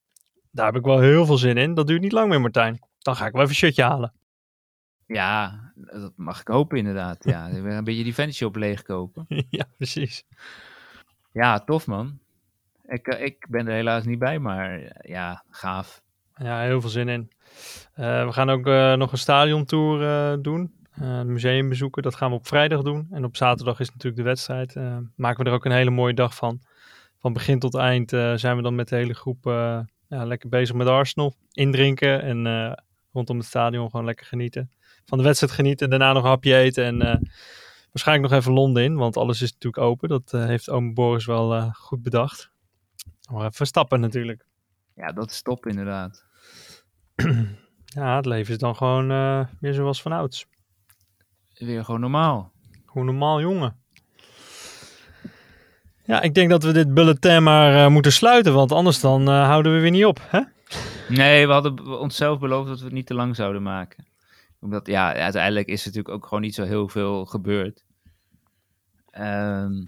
Daar 0.55 0.65
heb 0.65 0.75
ik 0.75 0.83
wel 0.83 0.99
heel 0.99 1.25
veel 1.25 1.37
zin 1.37 1.57
in. 1.57 1.73
Dat 1.73 1.87
duurt 1.87 2.01
niet 2.01 2.11
lang 2.11 2.29
meer, 2.29 2.41
Martijn. 2.41 2.79
Dan 2.97 3.15
ga 3.15 3.25
ik 3.25 3.31
wel 3.31 3.41
even 3.41 3.53
een 3.53 3.59
shirtje 3.59 3.83
halen. 3.83 4.13
Ja, 5.05 5.59
dat 5.75 6.13
mag 6.15 6.39
ik 6.39 6.47
hopen 6.47 6.77
inderdaad. 6.77 7.23
Ja, 7.23 7.49
een 7.53 7.83
beetje 7.83 8.03
die 8.03 8.13
fanshop 8.13 8.55
leegkopen. 8.55 9.25
ja, 9.49 9.65
precies. 9.77 10.23
Ja, 11.31 11.59
tof 11.59 11.87
man. 11.87 12.19
Ik, 12.85 13.07
eh, 13.07 13.25
ik 13.25 13.45
ben 13.49 13.67
er 13.67 13.73
helaas 13.73 14.05
niet 14.05 14.19
bij, 14.19 14.39
maar 14.39 14.79
eh, 14.79 15.09
ja, 15.09 15.43
gaaf. 15.49 16.01
Ja, 16.35 16.61
heel 16.61 16.81
veel 16.81 16.89
zin 16.89 17.09
in. 17.09 17.31
Eh, 17.93 18.25
we 18.25 18.31
gaan 18.31 18.49
ook 18.49 18.65
nog 18.97 19.11
een 19.11 19.17
stadiontour 19.17 20.07
eh, 20.07 20.37
doen. 20.41 20.73
Een 20.93 21.31
museum 21.31 21.69
bezoeken. 21.69 22.03
Dat 22.03 22.15
gaan 22.15 22.29
we 22.29 22.35
op 22.35 22.47
vrijdag 22.47 22.81
doen. 22.81 23.07
En 23.11 23.23
op 23.23 23.35
zaterdag 23.35 23.79
is 23.79 23.89
natuurlijk 23.89 24.17
de 24.17 24.23
wedstrijd. 24.23 24.75
Maken 25.15 25.43
we 25.43 25.49
er 25.49 25.55
ook 25.55 25.65
een 25.65 25.71
hele 25.71 25.89
mooie 25.89 26.13
dag 26.13 26.35
van. 26.35 26.61
Van 27.17 27.33
begin 27.33 27.59
tot 27.59 27.75
eind 27.75 28.09
zijn 28.35 28.55
we 28.55 28.61
dan 28.61 28.75
met 28.75 28.89
de 28.89 28.95
hele 28.95 29.13
groep 29.13 29.45
ja, 30.15 30.25
lekker 30.25 30.49
bezig 30.49 30.75
met 30.75 30.87
Arsenal. 30.87 31.35
Indrinken 31.51 32.21
en 32.21 32.47
eh, 32.47 32.73
rondom 33.13 33.37
het 33.37 33.45
stadion 33.45 33.89
gewoon 33.89 34.05
lekker 34.05 34.25
genieten. 34.25 34.71
Van 35.05 35.17
de 35.17 35.23
wedstrijd 35.23 35.53
genieten. 35.53 35.89
Daarna 35.89 36.13
nog 36.13 36.23
een 36.23 36.29
hapje 36.29 36.55
eten. 36.55 36.83
En 36.83 37.01
eh, 37.01 37.21
waarschijnlijk 37.91 38.29
nog 38.29 38.39
even 38.39 38.53
Londen 38.53 38.83
in. 38.83 38.95
Want 38.95 39.17
alles 39.17 39.41
is 39.41 39.51
natuurlijk 39.51 39.83
open. 39.83 40.09
Dat 40.09 40.33
eh, 40.33 40.45
heeft 40.45 40.69
oom 40.69 40.93
Boris 40.93 41.25
wel 41.25 41.71
goed 41.71 42.01
bedacht. 42.01 42.51
Maar 43.31 43.45
even 43.45 43.67
stappen 43.67 43.99
natuurlijk. 43.99 44.45
Ja, 44.95 45.11
dat 45.11 45.31
is 45.31 45.41
top 45.41 45.65
inderdaad. 45.65 46.25
Ja, 47.85 48.15
het 48.15 48.25
leven 48.25 48.53
is 48.53 48.59
dan 48.59 48.75
gewoon 48.75 49.07
weer 49.59 49.73
zoals 49.73 50.01
van 50.01 50.11
ouds. 50.11 50.47
Weer 51.53 51.85
gewoon 51.85 51.99
normaal. 51.99 52.51
Hoe 52.85 53.03
normaal 53.03 53.41
jongen. 53.41 53.84
Ja, 56.05 56.21
ik 56.21 56.33
denk 56.33 56.49
dat 56.49 56.63
we 56.63 56.71
dit 56.71 56.93
bulletin 56.93 57.43
maar 57.43 57.85
eh, 57.85 57.91
moeten 57.91 58.11
sluiten, 58.11 58.53
want 58.53 58.71
anders 58.71 58.99
dan 58.99 59.27
eh, 59.27 59.45
houden 59.45 59.73
we 59.73 59.79
weer 59.79 59.91
niet 59.91 60.05
op. 60.05 60.19
Hè? 60.27 60.41
Nee, 61.09 61.47
we 61.47 61.53
hadden 61.53 61.99
onszelf 61.99 62.39
beloofd 62.39 62.67
dat 62.67 62.79
we 62.79 62.85
het 62.85 62.93
niet 62.93 63.05
te 63.05 63.13
lang 63.13 63.35
zouden 63.35 63.63
maken. 63.63 64.05
Omdat, 64.59 64.87
ja, 64.87 65.13
uiteindelijk 65.13 65.67
is 65.67 65.79
er 65.79 65.87
natuurlijk 65.87 66.15
ook 66.15 66.23
gewoon 66.23 66.43
niet 66.43 66.55
zo 66.55 66.63
heel 66.63 66.87
veel 66.87 67.25
gebeurd. 67.25 67.83
Ehm, 69.09 69.83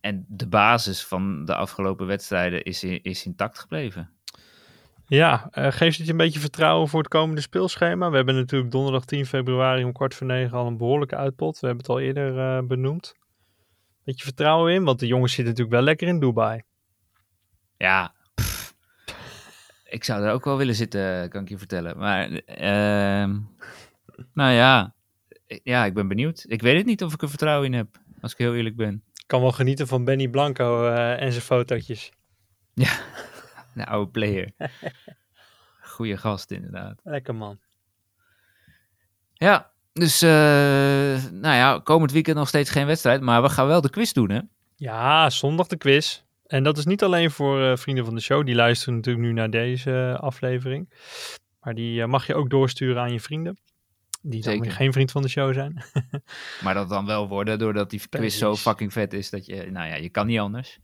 en 0.00 0.24
de 0.28 0.48
basis 0.48 1.06
van 1.06 1.44
de 1.44 1.54
afgelopen 1.54 2.06
wedstrijden 2.06 2.62
is, 2.62 2.84
is 2.84 3.26
intact 3.26 3.58
gebleven. 3.58 4.10
Ja, 5.06 5.48
eh, 5.50 5.72
geeft 5.72 5.96
het 5.96 6.06
je 6.06 6.12
een 6.12 6.18
beetje 6.18 6.40
vertrouwen 6.40 6.88
voor 6.88 7.00
het 7.00 7.08
komende 7.08 7.40
speelschema? 7.40 8.10
We 8.10 8.16
hebben 8.16 8.34
natuurlijk 8.34 8.70
donderdag 8.70 9.04
10 9.04 9.26
februari 9.26 9.84
om 9.84 9.92
kwart 9.92 10.14
voor 10.14 10.26
negen 10.26 10.58
al 10.58 10.66
een 10.66 10.76
behoorlijke 10.76 11.16
uitpot. 11.16 11.60
We 11.60 11.66
hebben 11.66 11.84
het 11.84 11.94
al 11.94 12.00
eerder 12.00 12.66
benoemd. 12.66 13.14
Beetje 14.06 14.24
vertrouwen 14.24 14.72
in, 14.72 14.84
want 14.84 15.00
de 15.00 15.06
jongens 15.06 15.32
zitten 15.32 15.52
natuurlijk 15.52 15.76
wel 15.76 15.84
lekker 15.84 16.08
in 16.08 16.20
Dubai. 16.20 16.62
Ja, 17.76 18.14
pff. 18.34 18.74
ik 19.84 20.04
zou 20.04 20.24
er 20.24 20.32
ook 20.32 20.44
wel 20.44 20.56
willen 20.56 20.74
zitten, 20.74 21.28
kan 21.28 21.42
ik 21.42 21.48
je 21.48 21.58
vertellen. 21.58 21.98
Maar, 21.98 22.30
ehm, 22.30 23.40
nou 24.32 24.52
ja, 24.52 24.94
ja, 25.46 25.84
ik 25.84 25.94
ben 25.94 26.08
benieuwd. 26.08 26.44
Ik 26.48 26.62
weet 26.62 26.76
het 26.76 26.86
niet 26.86 27.02
of 27.02 27.14
ik 27.14 27.22
er 27.22 27.28
vertrouwen 27.28 27.66
in 27.66 27.72
heb, 27.72 27.98
als 28.20 28.32
ik 28.32 28.38
heel 28.38 28.54
eerlijk 28.54 28.76
ben. 28.76 29.02
Ik 29.14 29.24
kan 29.26 29.40
wel 29.40 29.52
genieten 29.52 29.86
van 29.86 30.04
Benny 30.04 30.28
Blanco 30.28 30.88
eh, 30.88 31.22
en 31.22 31.32
zijn 31.32 31.44
fotootjes. 31.44 32.12
De 32.74 33.86
oude 33.86 34.10
player. 34.10 34.50
Goeie 35.80 36.16
gast, 36.16 36.50
inderdaad. 36.50 37.00
Lekker 37.04 37.34
man. 37.34 37.58
Ja, 39.32 39.72
dus, 39.98 40.22
eh, 40.22 40.30
nou 41.32 41.54
ja, 41.54 41.80
komend 41.84 42.12
weekend 42.12 42.36
nog 42.36 42.48
steeds 42.48 42.70
geen 42.70 42.86
wedstrijd, 42.86 43.20
maar 43.20 43.42
we 43.42 43.48
gaan 43.48 43.66
wel 43.66 43.80
de 43.80 43.90
quiz 43.90 44.12
doen, 44.12 44.30
hè? 44.30 44.40
Ja, 44.76 45.30
zondag 45.30 45.66
de 45.66 45.76
quiz. 45.76 46.22
En 46.46 46.62
dat 46.62 46.78
is 46.78 46.84
niet 46.84 47.02
alleen 47.02 47.30
voor 47.30 47.62
eh, 47.62 47.76
vrienden 47.76 48.04
van 48.04 48.14
de 48.14 48.20
show. 48.20 48.46
Die 48.46 48.54
luisteren 48.54 48.94
natuurlijk 48.94 49.26
nu 49.26 49.32
naar 49.32 49.50
deze 49.50 50.16
aflevering. 50.20 50.92
Maar 51.60 51.74
die 51.74 52.02
eh, 52.02 52.08
mag 52.08 52.26
je 52.26 52.34
ook 52.34 52.50
doorsturen 52.50 53.02
aan 53.02 53.12
je 53.12 53.20
vrienden. 53.20 53.58
Die 54.22 54.42
dan 54.42 54.52
Zeker. 54.52 54.60
weer 54.60 54.76
geen 54.76 54.92
vriend 54.92 55.10
van 55.10 55.22
de 55.22 55.28
show 55.28 55.52
zijn. 55.52 55.84
Maar 56.64 56.74
dat 56.74 56.88
dan 56.88 57.06
wel 57.06 57.28
worden, 57.28 57.58
doordat 57.58 57.90
die 57.90 58.00
quiz 58.08 58.38
zo 58.38 58.56
fucking 58.56 58.92
vet 58.92 59.12
is 59.12 59.30
dat 59.30 59.46
je, 59.46 59.70
nou 59.70 59.88
ja, 59.88 59.94
je 59.94 60.08
kan 60.08 60.26
niet 60.26 60.38
anders. 60.38 60.78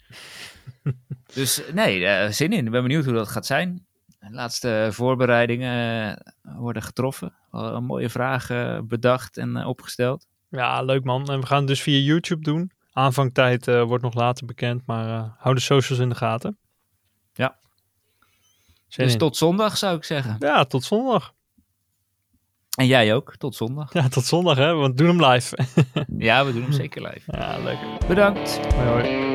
dus 1.34 1.62
nee, 1.72 2.32
zin 2.32 2.52
in. 2.52 2.64
Ik 2.64 2.70
ben 2.70 2.82
benieuwd 2.82 3.04
hoe 3.04 3.14
dat 3.14 3.28
gaat 3.28 3.46
zijn. 3.46 3.86
Laatste 4.30 4.88
voorbereidingen 4.90 6.16
eh, 6.16 6.56
worden 6.56 6.82
getroffen. 6.82 7.34
Een 7.50 7.84
mooie 7.84 8.08
vragen 8.08 8.88
bedacht 8.88 9.36
en 9.36 9.56
eh, 9.56 9.68
opgesteld. 9.68 10.26
ja, 10.48 10.82
leuk 10.82 11.04
man. 11.04 11.30
En 11.30 11.40
we 11.40 11.46
gaan 11.46 11.58
het 11.58 11.66
dus 11.66 11.82
via 11.82 11.98
YouTube 11.98 12.42
doen. 12.42 12.72
Aanvangtijd 12.92 13.68
eh, 13.68 13.82
wordt 13.82 14.02
nog 14.04 14.14
later 14.14 14.46
bekend. 14.46 14.82
Maar 14.86 15.18
eh, 15.18 15.30
hou 15.38 15.54
de 15.54 15.60
socials 15.60 16.00
in 16.00 16.08
de 16.08 16.14
gaten. 16.14 16.58
Ja. 17.32 17.56
Zin 18.88 19.04
dus 19.04 19.12
in. 19.12 19.18
tot 19.18 19.36
zondag 19.36 19.76
zou 19.76 19.96
ik 19.96 20.04
zeggen. 20.04 20.36
Ja, 20.38 20.64
tot 20.64 20.84
zondag. 20.84 21.32
En 22.78 22.86
jij 22.86 23.14
ook, 23.14 23.36
tot 23.36 23.54
zondag. 23.54 23.92
Ja, 23.92 24.08
tot 24.08 24.24
zondag 24.24 24.56
hè. 24.56 24.74
Want 24.74 25.00
we 25.00 25.06
doen 25.06 25.18
hem 25.18 25.30
live. 25.30 25.58
Ja, 26.18 26.44
we 26.44 26.52
doen 26.52 26.62
hem 26.62 26.72
zeker 26.82 27.02
live. 27.02 27.32
ja, 27.36 27.58
leuk. 27.58 27.78
Bedankt. 28.08 28.60
Hoi 28.74 28.88
hoi. 28.88 29.31